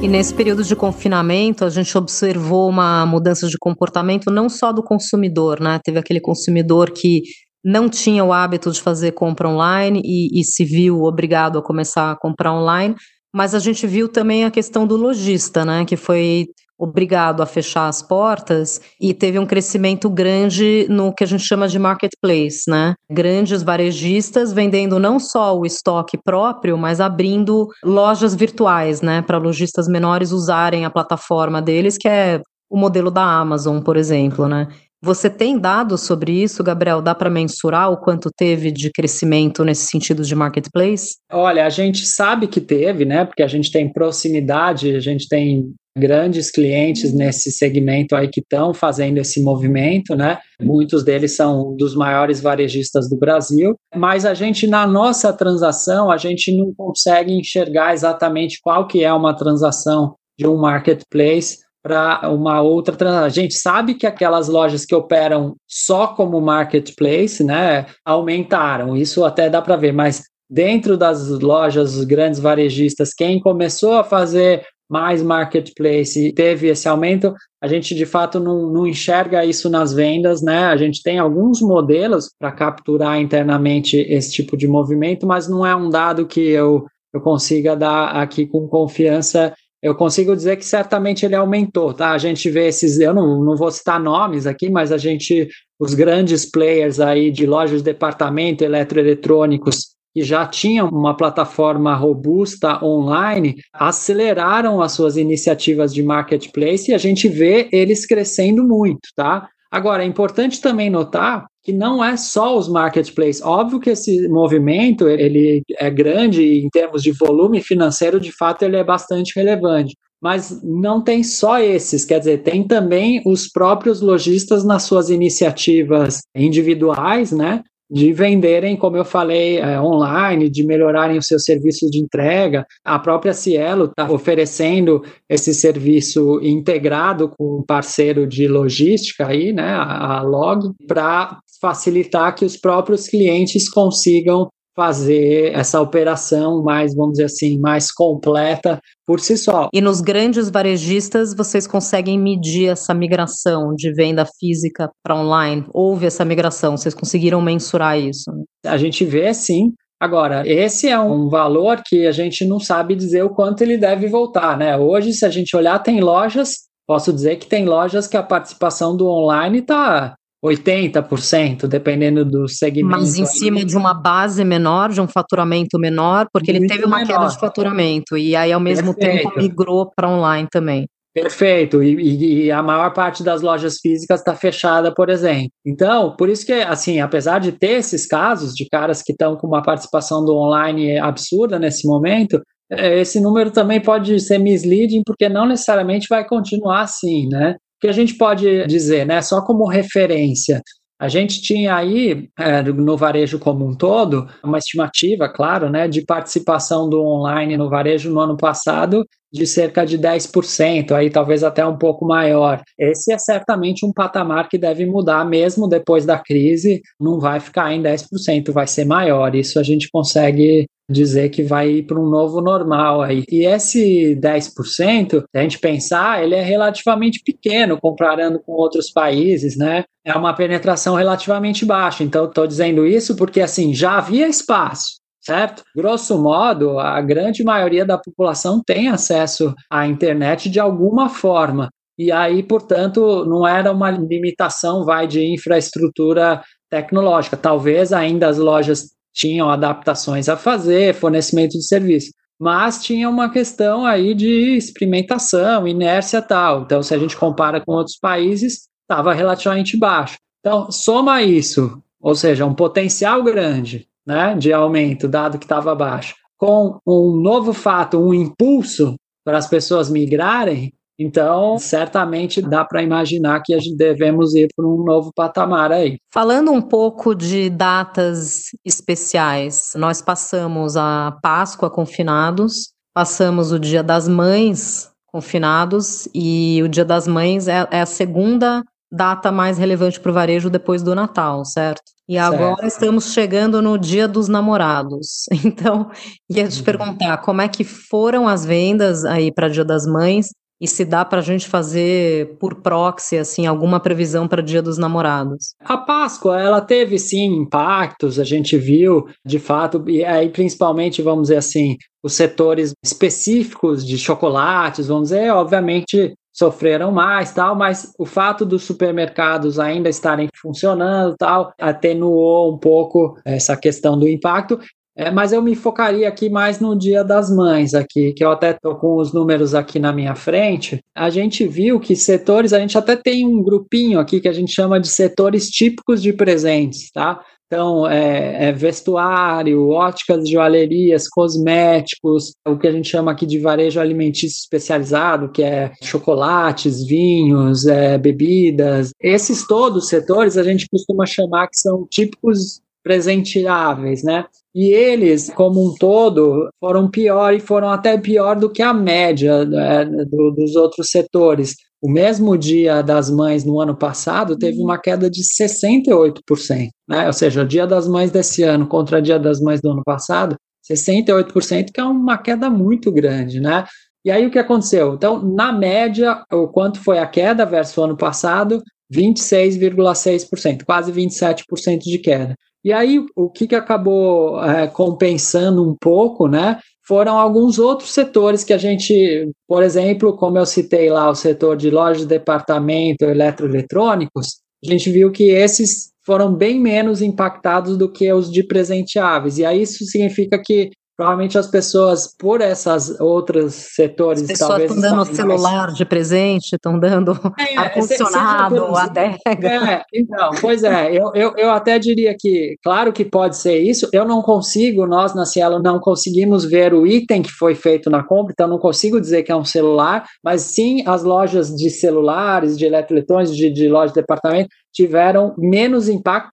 E 0.00 0.08
nesse 0.08 0.32
período 0.32 0.64
de 0.64 0.74
confinamento, 0.74 1.62
a 1.62 1.68
gente 1.68 1.98
observou 1.98 2.70
uma 2.70 3.04
mudança 3.04 3.46
de 3.46 3.58
comportamento 3.58 4.30
não 4.30 4.48
só 4.48 4.72
do 4.72 4.82
consumidor, 4.82 5.60
né? 5.60 5.78
Teve 5.84 5.98
aquele 5.98 6.20
consumidor 6.20 6.90
que 6.90 7.20
não 7.62 7.86
tinha 7.86 8.24
o 8.24 8.32
hábito 8.32 8.70
de 8.70 8.80
fazer 8.80 9.12
compra 9.12 9.46
online 9.46 10.00
e, 10.02 10.40
e 10.40 10.42
se 10.42 10.64
viu 10.64 11.02
obrigado 11.02 11.58
a 11.58 11.62
começar 11.62 12.12
a 12.12 12.16
comprar 12.16 12.54
online, 12.54 12.94
mas 13.36 13.54
a 13.54 13.58
gente 13.58 13.86
viu 13.86 14.08
também 14.08 14.46
a 14.46 14.50
questão 14.50 14.86
do 14.86 14.96
lojista, 14.96 15.62
né, 15.62 15.84
que 15.84 15.94
foi 15.94 16.46
obrigado 16.78 17.42
a 17.42 17.46
fechar 17.46 17.86
as 17.86 18.00
portas 18.00 18.80
e 18.98 19.12
teve 19.12 19.38
um 19.38 19.44
crescimento 19.44 20.08
grande 20.08 20.86
no 20.88 21.12
que 21.12 21.22
a 21.22 21.26
gente 21.26 21.44
chama 21.44 21.68
de 21.68 21.78
marketplace, 21.78 22.62
né? 22.66 22.94
Grandes 23.10 23.62
varejistas 23.62 24.54
vendendo 24.54 24.98
não 24.98 25.18
só 25.18 25.54
o 25.58 25.66
estoque 25.66 26.18
próprio, 26.22 26.78
mas 26.78 26.98
abrindo 26.98 27.68
lojas 27.84 28.34
virtuais, 28.34 29.02
né, 29.02 29.20
para 29.20 29.36
lojistas 29.36 29.86
menores 29.86 30.32
usarem 30.32 30.86
a 30.86 30.90
plataforma 30.90 31.60
deles, 31.60 31.98
que 31.98 32.08
é 32.08 32.40
o 32.70 32.76
modelo 32.78 33.10
da 33.10 33.22
Amazon, 33.22 33.80
por 33.80 33.98
exemplo, 33.98 34.48
né? 34.48 34.68
Você 35.02 35.28
tem 35.28 35.58
dados 35.58 36.02
sobre 36.02 36.32
isso, 36.32 36.64
Gabriel? 36.64 37.02
Dá 37.02 37.14
para 37.14 37.30
mensurar 37.30 37.90
o 37.92 37.98
quanto 37.98 38.30
teve 38.34 38.70
de 38.70 38.90
crescimento 38.90 39.64
nesse 39.64 39.86
sentido 39.86 40.22
de 40.22 40.34
marketplace? 40.34 41.16
Olha, 41.30 41.66
a 41.66 41.70
gente 41.70 42.06
sabe 42.06 42.46
que 42.46 42.60
teve, 42.60 43.04
né? 43.04 43.24
Porque 43.24 43.42
a 43.42 43.48
gente 43.48 43.70
tem 43.70 43.92
proximidade, 43.92 44.96
a 44.96 45.00
gente 45.00 45.28
tem 45.28 45.74
grandes 45.96 46.50
clientes 46.50 47.12
nesse 47.14 47.50
segmento 47.50 48.14
aí 48.14 48.28
que 48.28 48.40
estão 48.40 48.74
fazendo 48.74 49.16
esse 49.16 49.42
movimento, 49.42 50.14
né? 50.14 50.38
Muitos 50.60 51.02
deles 51.02 51.34
são 51.34 51.74
dos 51.74 51.94
maiores 51.94 52.40
varejistas 52.40 53.08
do 53.08 53.16
Brasil, 53.16 53.74
mas 53.94 54.26
a 54.26 54.34
gente 54.34 54.66
na 54.66 54.86
nossa 54.86 55.32
transação, 55.32 56.10
a 56.10 56.18
gente 56.18 56.54
não 56.54 56.74
consegue 56.74 57.32
enxergar 57.32 57.94
exatamente 57.94 58.60
qual 58.62 58.86
que 58.86 59.02
é 59.02 59.12
uma 59.12 59.34
transação 59.34 60.14
de 60.38 60.46
um 60.46 60.58
marketplace 60.58 61.65
para 61.86 62.28
uma 62.30 62.60
outra. 62.60 63.24
A 63.24 63.28
gente 63.28 63.54
sabe 63.54 63.94
que 63.94 64.08
aquelas 64.08 64.48
lojas 64.48 64.84
que 64.84 64.94
operam 64.94 65.54
só 65.68 66.08
como 66.08 66.40
marketplace, 66.40 67.44
né, 67.44 67.86
aumentaram. 68.04 68.96
Isso 68.96 69.24
até 69.24 69.48
dá 69.48 69.62
para 69.62 69.76
ver, 69.76 69.92
mas 69.92 70.24
dentro 70.50 70.96
das 70.96 71.28
lojas 71.28 72.02
grandes 72.02 72.40
varejistas, 72.40 73.14
quem 73.14 73.38
começou 73.38 73.94
a 73.94 74.02
fazer 74.02 74.64
mais 74.90 75.22
marketplace 75.22 76.26
e 76.26 76.32
teve 76.32 76.68
esse 76.68 76.88
aumento, 76.88 77.32
a 77.62 77.68
gente 77.68 77.94
de 77.94 78.06
fato 78.06 78.40
não, 78.40 78.72
não 78.72 78.86
enxerga 78.86 79.44
isso 79.44 79.70
nas 79.70 79.92
vendas, 79.92 80.42
né? 80.42 80.64
A 80.64 80.76
gente 80.76 81.02
tem 81.02 81.20
alguns 81.20 81.60
modelos 81.60 82.30
para 82.36 82.50
capturar 82.50 83.20
internamente 83.20 83.96
esse 83.96 84.32
tipo 84.32 84.56
de 84.56 84.66
movimento, 84.66 85.24
mas 85.24 85.48
não 85.48 85.64
é 85.64 85.74
um 85.74 85.88
dado 85.88 86.26
que 86.26 86.40
eu, 86.40 86.84
eu 87.14 87.20
consiga 87.20 87.76
dar 87.76 88.08
aqui 88.08 88.44
com 88.44 88.66
confiança 88.66 89.54
eu 89.82 89.94
consigo 89.94 90.34
dizer 90.34 90.56
que 90.56 90.64
certamente 90.64 91.24
ele 91.24 91.34
aumentou, 91.34 91.92
tá? 91.92 92.12
A 92.12 92.18
gente 92.18 92.50
vê 92.50 92.68
esses, 92.68 92.98
eu 92.98 93.14
não, 93.14 93.42
não 93.44 93.56
vou 93.56 93.70
citar 93.70 94.00
nomes 94.00 94.46
aqui, 94.46 94.70
mas 94.70 94.90
a 94.90 94.98
gente, 94.98 95.48
os 95.78 95.94
grandes 95.94 96.44
players 96.50 96.98
aí 96.98 97.30
de 97.30 97.46
lojas 97.46 97.78
de 97.78 97.84
departamento, 97.84 98.64
eletroeletrônicos, 98.64 99.94
que 100.14 100.22
já 100.22 100.46
tinham 100.46 100.88
uma 100.88 101.14
plataforma 101.14 101.94
robusta 101.94 102.82
online, 102.82 103.56
aceleraram 103.72 104.80
as 104.80 104.92
suas 104.92 105.18
iniciativas 105.18 105.92
de 105.92 106.02
marketplace 106.02 106.90
e 106.90 106.94
a 106.94 106.98
gente 106.98 107.28
vê 107.28 107.68
eles 107.70 108.06
crescendo 108.06 108.64
muito, 108.64 109.08
tá? 109.14 109.46
Agora, 109.70 110.02
é 110.02 110.06
importante 110.06 110.60
também 110.60 110.88
notar 110.88 111.46
que 111.66 111.72
não 111.72 112.02
é 112.02 112.16
só 112.16 112.56
os 112.56 112.68
marketplaces. 112.68 113.42
Óbvio 113.42 113.80
que 113.80 113.90
esse 113.90 114.28
movimento 114.28 115.08
ele 115.08 115.64
é 115.76 115.90
grande 115.90 116.60
em 116.60 116.70
termos 116.70 117.02
de 117.02 117.10
volume 117.10 117.60
financeiro, 117.60 118.20
de 118.20 118.30
fato 118.30 118.62
ele 118.62 118.76
é 118.76 118.84
bastante 118.84 119.34
relevante. 119.34 119.96
Mas 120.22 120.62
não 120.62 121.02
tem 121.02 121.24
só 121.24 121.58
esses, 121.58 122.04
quer 122.04 122.20
dizer, 122.20 122.44
tem 122.44 122.64
também 122.64 123.20
os 123.26 123.48
próprios 123.48 124.00
lojistas 124.00 124.64
nas 124.64 124.84
suas 124.84 125.10
iniciativas 125.10 126.20
individuais, 126.36 127.32
né? 127.32 127.64
De 127.90 128.12
venderem, 128.12 128.76
como 128.76 128.96
eu 128.96 129.04
falei, 129.04 129.58
é, 129.58 129.80
online, 129.80 130.50
de 130.50 130.64
melhorarem 130.64 131.18
os 131.18 131.26
seus 131.26 131.44
serviços 131.44 131.90
de 131.90 131.98
entrega. 131.98 132.66
A 132.84 132.98
própria 132.98 133.32
Cielo 133.32 133.84
está 133.84 134.10
oferecendo 134.10 135.02
esse 135.28 135.54
serviço 135.54 136.40
integrado 136.42 137.28
com 137.28 137.60
um 137.60 137.62
parceiro 137.62 138.26
de 138.26 138.48
logística 138.48 139.26
aí, 139.28 139.52
né, 139.52 139.68
a, 139.68 140.18
a 140.18 140.22
Log, 140.22 140.72
para 140.86 141.38
facilitar 141.60 142.34
que 142.34 142.44
os 142.44 142.56
próprios 142.56 143.08
clientes 143.08 143.68
consigam 143.68 144.48
fazer 144.76 145.52
essa 145.54 145.80
operação 145.80 146.62
mais, 146.62 146.94
vamos 146.94 147.12
dizer 147.12 147.24
assim, 147.24 147.58
mais 147.58 147.90
completa 147.90 148.78
por 149.06 149.18
si 149.18 149.36
só. 149.38 149.68
E 149.72 149.80
nos 149.80 150.02
grandes 150.02 150.50
varejistas, 150.50 151.34
vocês 151.34 151.66
conseguem 151.66 152.18
medir 152.18 152.68
essa 152.68 152.92
migração 152.92 153.74
de 153.74 153.90
venda 153.92 154.26
física 154.38 154.90
para 155.02 155.16
online? 155.16 155.64
Houve 155.72 156.06
essa 156.06 156.24
migração? 156.26 156.76
Vocês 156.76 156.94
conseguiram 156.94 157.40
mensurar 157.40 157.98
isso? 157.98 158.30
A 158.64 158.76
gente 158.76 159.04
vê 159.04 159.32
sim. 159.32 159.72
Agora, 159.98 160.46
esse 160.46 160.88
é 160.88 161.00
um 161.00 161.30
valor 161.30 161.82
que 161.82 162.06
a 162.06 162.12
gente 162.12 162.44
não 162.44 162.60
sabe 162.60 162.94
dizer 162.94 163.24
o 163.24 163.30
quanto 163.30 163.62
ele 163.62 163.78
deve 163.78 164.08
voltar, 164.08 164.58
né? 164.58 164.76
Hoje, 164.76 165.14
se 165.14 165.24
a 165.24 165.30
gente 165.30 165.56
olhar, 165.56 165.78
tem 165.78 166.02
lojas, 166.02 166.66
posso 166.86 167.10
dizer 167.14 167.36
que 167.36 167.46
tem 167.46 167.64
lojas 167.64 168.06
que 168.06 168.16
a 168.16 168.22
participação 168.22 168.94
do 168.94 169.06
online 169.06 169.60
está 169.60 170.14
80%, 170.46 171.66
dependendo 171.66 172.24
do 172.24 172.48
segmento. 172.48 173.00
Mas 173.00 173.18
em 173.18 173.26
cima 173.26 173.64
de 173.64 173.76
uma 173.76 173.92
base 173.92 174.44
menor, 174.44 174.90
de 174.90 175.00
um 175.00 175.08
faturamento 175.08 175.78
menor, 175.78 176.26
porque 176.32 176.52
Muito 176.52 176.64
ele 176.64 176.72
teve 176.72 176.84
uma 176.84 176.98
menor. 176.98 177.12
queda 177.12 177.26
de 177.28 177.38
faturamento 177.38 178.16
e 178.16 178.36
aí 178.36 178.52
ao 178.52 178.60
mesmo 178.60 178.94
Perfeito. 178.94 179.28
tempo 179.28 179.38
migrou 179.38 179.90
para 179.94 180.08
online 180.08 180.48
também. 180.50 180.86
Perfeito, 181.14 181.82
e, 181.82 182.44
e, 182.44 182.52
a 182.52 182.62
maior 182.62 182.92
parte 182.92 183.22
das 183.22 183.40
lojas 183.40 183.78
físicas 183.80 184.20
está 184.20 184.34
fechada, 184.34 184.92
por 184.92 185.08
exemplo. 185.08 185.48
Então, 185.64 186.14
por 186.14 186.28
isso 186.28 186.44
que, 186.44 186.52
assim, 186.52 187.00
apesar 187.00 187.38
de 187.38 187.52
ter 187.52 187.78
esses 187.78 188.06
casos 188.06 188.52
de 188.52 188.68
caras 188.70 189.00
que 189.00 189.12
estão 189.12 189.34
com 189.34 189.46
uma 189.46 189.62
participação 189.62 190.22
do 190.22 190.36
online 190.36 190.98
absurda 190.98 191.58
nesse 191.58 191.88
momento, 191.88 192.38
é, 192.70 193.00
esse 193.00 193.18
número 193.18 193.50
também 193.50 193.80
pode 193.80 194.20
ser 194.20 194.36
misleading, 194.36 195.00
porque 195.06 195.26
não 195.26 195.46
necessariamente 195.46 196.06
vai 196.06 196.22
continuar 196.26 196.82
assim, 196.82 197.26
né? 197.28 197.56
Que 197.80 197.88
a 197.88 197.92
gente 197.92 198.14
pode 198.14 198.66
dizer, 198.66 199.06
né, 199.06 199.20
só 199.22 199.42
como 199.42 199.68
referência, 199.68 200.62
a 200.98 201.08
gente 201.08 201.42
tinha 201.42 201.76
aí, 201.76 202.28
é, 202.38 202.62
no 202.62 202.96
varejo 202.96 203.38
como 203.38 203.66
um 203.66 203.74
todo, 203.74 204.26
uma 204.42 204.56
estimativa, 204.56 205.28
claro, 205.28 205.68
né, 205.68 205.86
de 205.86 206.02
participação 206.02 206.88
do 206.88 207.02
online 207.02 207.56
no 207.56 207.68
varejo 207.68 208.10
no 208.10 208.18
ano 208.18 208.36
passado 208.36 209.06
de 209.30 209.46
cerca 209.46 209.84
de 209.84 209.98
10%, 209.98 210.92
aí 210.92 211.10
talvez 211.10 211.44
até 211.44 211.66
um 211.66 211.76
pouco 211.76 212.06
maior. 212.06 212.62
Esse 212.78 213.12
é 213.12 213.18
certamente 213.18 213.84
um 213.84 213.92
patamar 213.92 214.48
que 214.48 214.56
deve 214.56 214.86
mudar 214.86 215.26
mesmo 215.26 215.68
depois 215.68 216.06
da 216.06 216.18
crise, 216.18 216.80
não 216.98 217.20
vai 217.20 217.40
ficar 217.40 217.70
em 217.74 217.82
10%, 217.82 218.50
vai 218.52 218.66
ser 218.66 218.86
maior. 218.86 219.34
Isso 219.34 219.58
a 219.58 219.62
gente 219.62 219.90
consegue 219.92 220.66
dizer 220.88 221.30
que 221.30 221.42
vai 221.42 221.68
ir 221.70 221.82
para 221.82 221.98
um 221.98 222.08
novo 222.08 222.40
normal 222.40 223.02
aí. 223.02 223.24
E 223.30 223.44
esse 223.44 224.16
10%, 224.16 225.20
se 225.20 225.26
a 225.34 225.42
gente 225.42 225.58
pensar, 225.58 226.22
ele 226.22 226.34
é 226.34 226.42
relativamente 226.42 227.20
pequeno 227.24 227.78
comparando 227.80 228.40
com 228.40 228.52
outros 228.52 228.90
países, 228.90 229.56
né? 229.56 229.84
É 230.04 230.14
uma 230.14 230.34
penetração 230.34 230.94
relativamente 230.94 231.64
baixa. 231.64 232.04
Então, 232.04 232.26
estou 232.26 232.46
dizendo 232.46 232.86
isso 232.86 233.16
porque, 233.16 233.40
assim, 233.40 233.74
já 233.74 233.98
havia 233.98 234.28
espaço 234.28 235.04
certo? 235.26 235.64
Grosso 235.74 236.16
modo, 236.16 236.78
a 236.78 237.00
grande 237.00 237.42
maioria 237.42 237.84
da 237.84 237.98
população 237.98 238.62
tem 238.64 238.88
acesso 238.88 239.52
à 239.68 239.84
internet 239.84 240.48
de 240.48 240.60
alguma 240.60 241.08
forma. 241.08 241.68
E 241.98 242.12
aí, 242.12 242.42
portanto, 242.44 243.24
não 243.24 243.46
era 243.46 243.72
uma 243.72 243.90
limitação, 243.90 244.84
vai, 244.84 245.08
de 245.08 245.24
infraestrutura 245.24 246.42
tecnológica. 246.70 247.36
Talvez 247.36 247.92
ainda 247.92 248.28
as 248.28 248.38
lojas 248.38 248.90
tinham 249.16 249.50
adaptações 249.50 250.28
a 250.28 250.36
fazer, 250.36 250.94
fornecimento 250.94 251.52
de 251.52 251.66
serviço. 251.66 252.12
mas 252.38 252.84
tinha 252.84 253.08
uma 253.08 253.30
questão 253.30 253.86
aí 253.86 254.14
de 254.14 254.56
experimentação, 254.58 255.66
inércia 255.66 256.20
tal. 256.20 256.64
Então, 256.64 256.82
se 256.82 256.94
a 256.94 256.98
gente 256.98 257.16
compara 257.16 257.62
com 257.64 257.72
outros 257.72 257.96
países, 257.96 258.68
estava 258.82 259.14
relativamente 259.14 259.74
baixo. 259.74 260.18
Então, 260.40 260.70
soma 260.70 261.22
isso, 261.22 261.82
ou 261.98 262.14
seja, 262.14 262.44
um 262.44 262.52
potencial 262.52 263.22
grande 263.22 263.88
né, 264.06 264.34
de 264.34 264.52
aumento, 264.52 265.08
dado 265.08 265.38
que 265.38 265.46
estava 265.46 265.74
baixo, 265.74 266.14
com 266.36 266.78
um 266.86 267.16
novo 267.16 267.54
fato, 267.54 267.98
um 267.98 268.12
impulso 268.12 268.96
para 269.24 269.38
as 269.38 269.48
pessoas 269.48 269.88
migrarem, 269.88 270.74
então, 270.98 271.58
certamente 271.58 272.40
dá 272.40 272.64
para 272.64 272.82
imaginar 272.82 273.42
que 273.42 273.54
a 273.54 273.58
gente 273.58 273.76
devemos 273.76 274.34
ir 274.34 274.48
para 274.56 274.66
um 274.66 274.82
novo 274.82 275.12
patamar 275.14 275.70
aí. 275.70 275.98
Falando 276.12 276.50
um 276.50 276.62
pouco 276.62 277.14
de 277.14 277.50
datas 277.50 278.44
especiais, 278.64 279.72
nós 279.74 280.00
passamos 280.00 280.76
a 280.76 281.18
Páscoa 281.22 281.70
confinados, 281.70 282.72
passamos 282.94 283.52
o 283.52 283.58
Dia 283.58 283.82
das 283.82 284.08
Mães 284.08 284.90
confinados 285.06 286.08
e 286.14 286.62
o 286.62 286.68
Dia 286.68 286.84
das 286.84 287.06
Mães 287.06 287.46
é, 287.46 287.66
é 287.70 287.80
a 287.82 287.86
segunda 287.86 288.62
data 288.90 289.30
mais 289.30 289.58
relevante 289.58 290.00
para 290.00 290.10
o 290.10 290.14
varejo 290.14 290.48
depois 290.48 290.82
do 290.82 290.94
Natal, 290.94 291.44
certo? 291.44 291.82
E 292.08 292.16
agora 292.16 292.56
certo. 292.56 292.66
estamos 292.68 293.12
chegando 293.12 293.60
no 293.60 293.76
Dia 293.76 294.08
dos 294.08 294.28
Namorados. 294.28 295.24
Então, 295.44 295.90
ia 296.30 296.48
te 296.48 296.58
uhum. 296.58 296.64
perguntar 296.64 297.18
como 297.18 297.42
é 297.42 297.48
que 297.48 297.64
foram 297.64 298.26
as 298.26 298.46
vendas 298.46 299.04
aí 299.04 299.30
para 299.30 299.48
Dia 299.48 299.64
das 299.64 299.86
Mães 299.86 300.28
e 300.60 300.66
se 300.66 300.84
dá 300.84 301.04
para 301.04 301.18
a 301.18 301.22
gente 301.22 301.46
fazer 301.46 302.36
por 302.38 302.56
proxy 302.62 303.18
assim 303.18 303.46
alguma 303.46 303.80
previsão 303.80 304.26
para 304.26 304.40
o 304.40 304.44
Dia 304.44 304.62
dos 304.62 304.78
Namorados? 304.78 305.54
A 305.60 305.76
Páscoa 305.76 306.40
ela 306.40 306.60
teve 306.60 306.98
sim 306.98 307.26
impactos, 307.26 308.18
a 308.18 308.24
gente 308.24 308.56
viu 308.56 309.06
de 309.24 309.38
fato 309.38 309.84
e 309.88 310.04
aí 310.04 310.28
principalmente 310.30 311.02
vamos 311.02 311.28
dizer 311.28 311.36
assim 311.36 311.76
os 312.02 312.14
setores 312.14 312.72
específicos 312.84 313.84
de 313.84 313.98
chocolates, 313.98 314.86
vamos 314.86 315.08
dizer, 315.08 315.30
obviamente 315.30 316.14
sofreram 316.36 316.92
mais, 316.92 317.32
tal, 317.32 317.56
mas 317.56 317.94
o 317.98 318.04
fato 318.04 318.44
dos 318.44 318.62
supermercados 318.62 319.58
ainda 319.58 319.88
estarem 319.88 320.28
funcionando, 320.38 321.16
tal, 321.18 321.50
atenuou 321.58 322.54
um 322.54 322.58
pouco 322.58 323.18
essa 323.24 323.56
questão 323.56 323.98
do 323.98 324.06
impacto. 324.06 324.60
É, 324.96 325.10
mas 325.10 325.30
eu 325.30 325.42
me 325.42 325.54
focaria 325.54 326.08
aqui 326.08 326.30
mais 326.30 326.58
no 326.58 326.74
Dia 326.74 327.04
das 327.04 327.30
Mães 327.30 327.74
aqui, 327.74 328.14
que 328.14 328.24
eu 328.24 328.30
até 328.30 328.52
estou 328.52 328.76
com 328.76 328.96
os 328.96 329.12
números 329.12 329.54
aqui 329.54 329.78
na 329.78 329.92
minha 329.92 330.14
frente. 330.14 330.80
A 330.94 331.10
gente 331.10 331.46
viu 331.46 331.78
que 331.78 331.94
setores, 331.94 332.54
a 332.54 332.58
gente 332.58 332.78
até 332.78 332.96
tem 332.96 333.26
um 333.26 333.42
grupinho 333.42 334.00
aqui 334.00 334.20
que 334.20 334.28
a 334.28 334.32
gente 334.32 334.52
chama 334.52 334.80
de 334.80 334.88
setores 334.88 335.50
típicos 335.50 336.00
de 336.00 336.14
presentes, 336.14 336.90
tá? 336.90 337.20
Então, 337.46 337.86
é, 337.86 338.48
é, 338.48 338.52
vestuário, 338.52 339.68
óticas, 339.68 340.28
joalherias, 340.28 341.08
cosméticos, 341.08 342.32
o 342.44 342.58
que 342.58 342.66
a 342.66 342.72
gente 342.72 342.88
chama 342.88 343.12
aqui 343.12 343.24
de 343.24 343.38
varejo 343.38 343.78
alimentício 343.78 344.40
especializado, 344.40 345.30
que 345.30 345.44
é 345.44 345.70
chocolates, 345.80 346.84
vinhos, 346.84 347.66
é, 347.66 347.96
bebidas. 347.98 348.90
Esses 349.00 349.46
todos 349.46 349.84
os 349.84 349.88
setores 349.88 350.36
a 350.36 350.42
gente 350.42 350.66
costuma 350.68 351.06
chamar 351.06 351.46
que 351.46 351.58
são 351.58 351.86
típicos 351.88 352.60
presenteáveis, 352.86 354.04
né? 354.04 354.24
E 354.54 354.72
eles, 354.72 355.28
como 355.30 355.60
um 355.60 355.74
todo, 355.74 356.48
foram 356.60 356.88
pior 356.88 357.34
e 357.34 357.40
foram 357.40 357.68
até 357.68 357.98
pior 357.98 358.36
do 358.36 358.48
que 358.48 358.62
a 358.62 358.72
média 358.72 359.44
né, 359.44 359.84
do, 359.84 360.30
dos 360.30 360.54
outros 360.54 360.88
setores. 360.88 361.56
O 361.82 361.90
mesmo 361.90 362.38
Dia 362.38 362.82
das 362.82 363.10
Mães 363.10 363.44
no 363.44 363.60
ano 363.60 363.76
passado 363.76 364.38
teve 364.38 364.62
uma 364.62 364.78
queda 364.78 365.10
de 365.10 365.20
68%, 365.22 366.68
né? 366.88 367.08
Ou 367.08 367.12
seja, 367.12 367.42
o 367.42 367.46
Dia 367.46 367.66
das 367.66 367.88
Mães 367.88 368.12
desse 368.12 368.44
ano 368.44 368.68
contra 368.68 368.98
o 368.98 369.02
Dia 369.02 369.18
das 369.18 369.40
Mães 369.40 369.60
do 369.60 369.72
ano 369.72 369.82
passado, 369.84 370.36
68%, 370.70 371.72
que 371.74 371.80
é 371.80 371.84
uma 371.84 372.16
queda 372.16 372.48
muito 372.48 372.92
grande, 372.92 373.40
né? 373.40 373.64
E 374.04 374.12
aí 374.12 374.24
o 374.24 374.30
que 374.30 374.38
aconteceu? 374.38 374.94
Então, 374.94 375.20
na 375.20 375.52
média, 375.52 376.22
o 376.32 376.46
quanto 376.46 376.78
foi 376.78 377.00
a 377.00 377.06
queda 377.06 377.44
versus 377.44 377.76
o 377.76 377.82
ano 377.82 377.96
passado? 377.96 378.62
26,6%, 378.94 380.64
quase 380.64 380.92
27% 380.92 381.78
de 381.78 381.98
queda. 381.98 382.36
E 382.64 382.72
aí, 382.72 383.04
o 383.14 383.30
que, 383.30 383.46
que 383.46 383.54
acabou 383.54 384.42
é, 384.42 384.66
compensando 384.66 385.62
um 385.62 385.74
pouco, 385.74 386.26
né? 386.26 386.58
Foram 386.86 387.18
alguns 387.18 387.58
outros 387.58 387.90
setores 387.90 388.44
que 388.44 388.52
a 388.52 388.58
gente, 388.58 389.28
por 389.46 389.62
exemplo, 389.62 390.16
como 390.16 390.38
eu 390.38 390.46
citei 390.46 390.90
lá, 390.90 391.08
o 391.10 391.14
setor 391.14 391.56
de 391.56 391.70
lojas 391.70 392.02
de 392.02 392.08
departamento, 392.08 393.04
eletroeletrônicos, 393.04 394.40
a 394.64 394.70
gente 394.70 394.90
viu 394.90 395.10
que 395.10 395.30
esses 395.30 395.90
foram 396.04 396.32
bem 396.32 396.60
menos 396.60 397.02
impactados 397.02 397.76
do 397.76 397.90
que 397.90 398.12
os 398.12 398.30
de 398.30 398.42
presenteáveis. 398.44 399.38
E 399.38 399.44
aí 399.44 399.62
isso 399.62 399.84
significa 399.84 400.40
que 400.42 400.70
Provavelmente 400.96 401.36
as 401.36 401.46
pessoas, 401.46 402.14
por 402.18 402.40
essas 402.40 402.98
outros 402.98 403.54
setores, 403.54 404.22
as 404.22 404.28
pessoas 404.28 404.62
estão 404.62 404.80
dando 404.80 405.04
celular 405.04 405.66
mais... 405.66 405.76
de 405.76 405.84
presente, 405.84 406.54
estão 406.54 406.78
dando 406.78 407.12
é, 407.38 407.56
ar-condicionado, 407.58 408.74
adega. 408.74 409.18
É, 409.26 409.82
então, 409.92 410.30
pois 410.40 410.64
é, 410.64 410.90
eu, 410.90 411.12
eu, 411.14 411.34
eu 411.36 411.50
até 411.50 411.78
diria 411.78 412.16
que, 412.18 412.56
claro 412.62 412.94
que 412.94 413.04
pode 413.04 413.36
ser 413.36 413.58
isso, 413.58 413.90
eu 413.92 414.06
não 414.06 414.22
consigo, 414.22 414.86
nós 414.86 415.14
na 415.14 415.26
Cielo 415.26 415.60
não 415.62 415.78
conseguimos 415.78 416.46
ver 416.46 416.72
o 416.72 416.86
item 416.86 417.20
que 417.20 417.30
foi 417.30 417.54
feito 417.54 417.90
na 417.90 418.02
compra, 418.02 418.32
então 418.32 418.48
não 418.48 418.58
consigo 418.58 418.98
dizer 418.98 419.22
que 419.22 419.30
é 419.30 419.36
um 419.36 419.44
celular, 419.44 420.06
mas 420.24 420.42
sim 420.42 420.82
as 420.86 421.02
lojas 421.02 421.54
de 421.54 421.68
celulares, 421.68 422.56
de 422.56 422.64
eletroeletrônicos, 422.64 423.36
de, 423.36 423.50
de 423.50 423.68
lojas 423.68 423.92
de 423.92 424.00
departamento, 424.00 424.48
tiveram 424.72 425.34
menos 425.36 425.90
impacto 425.90 426.30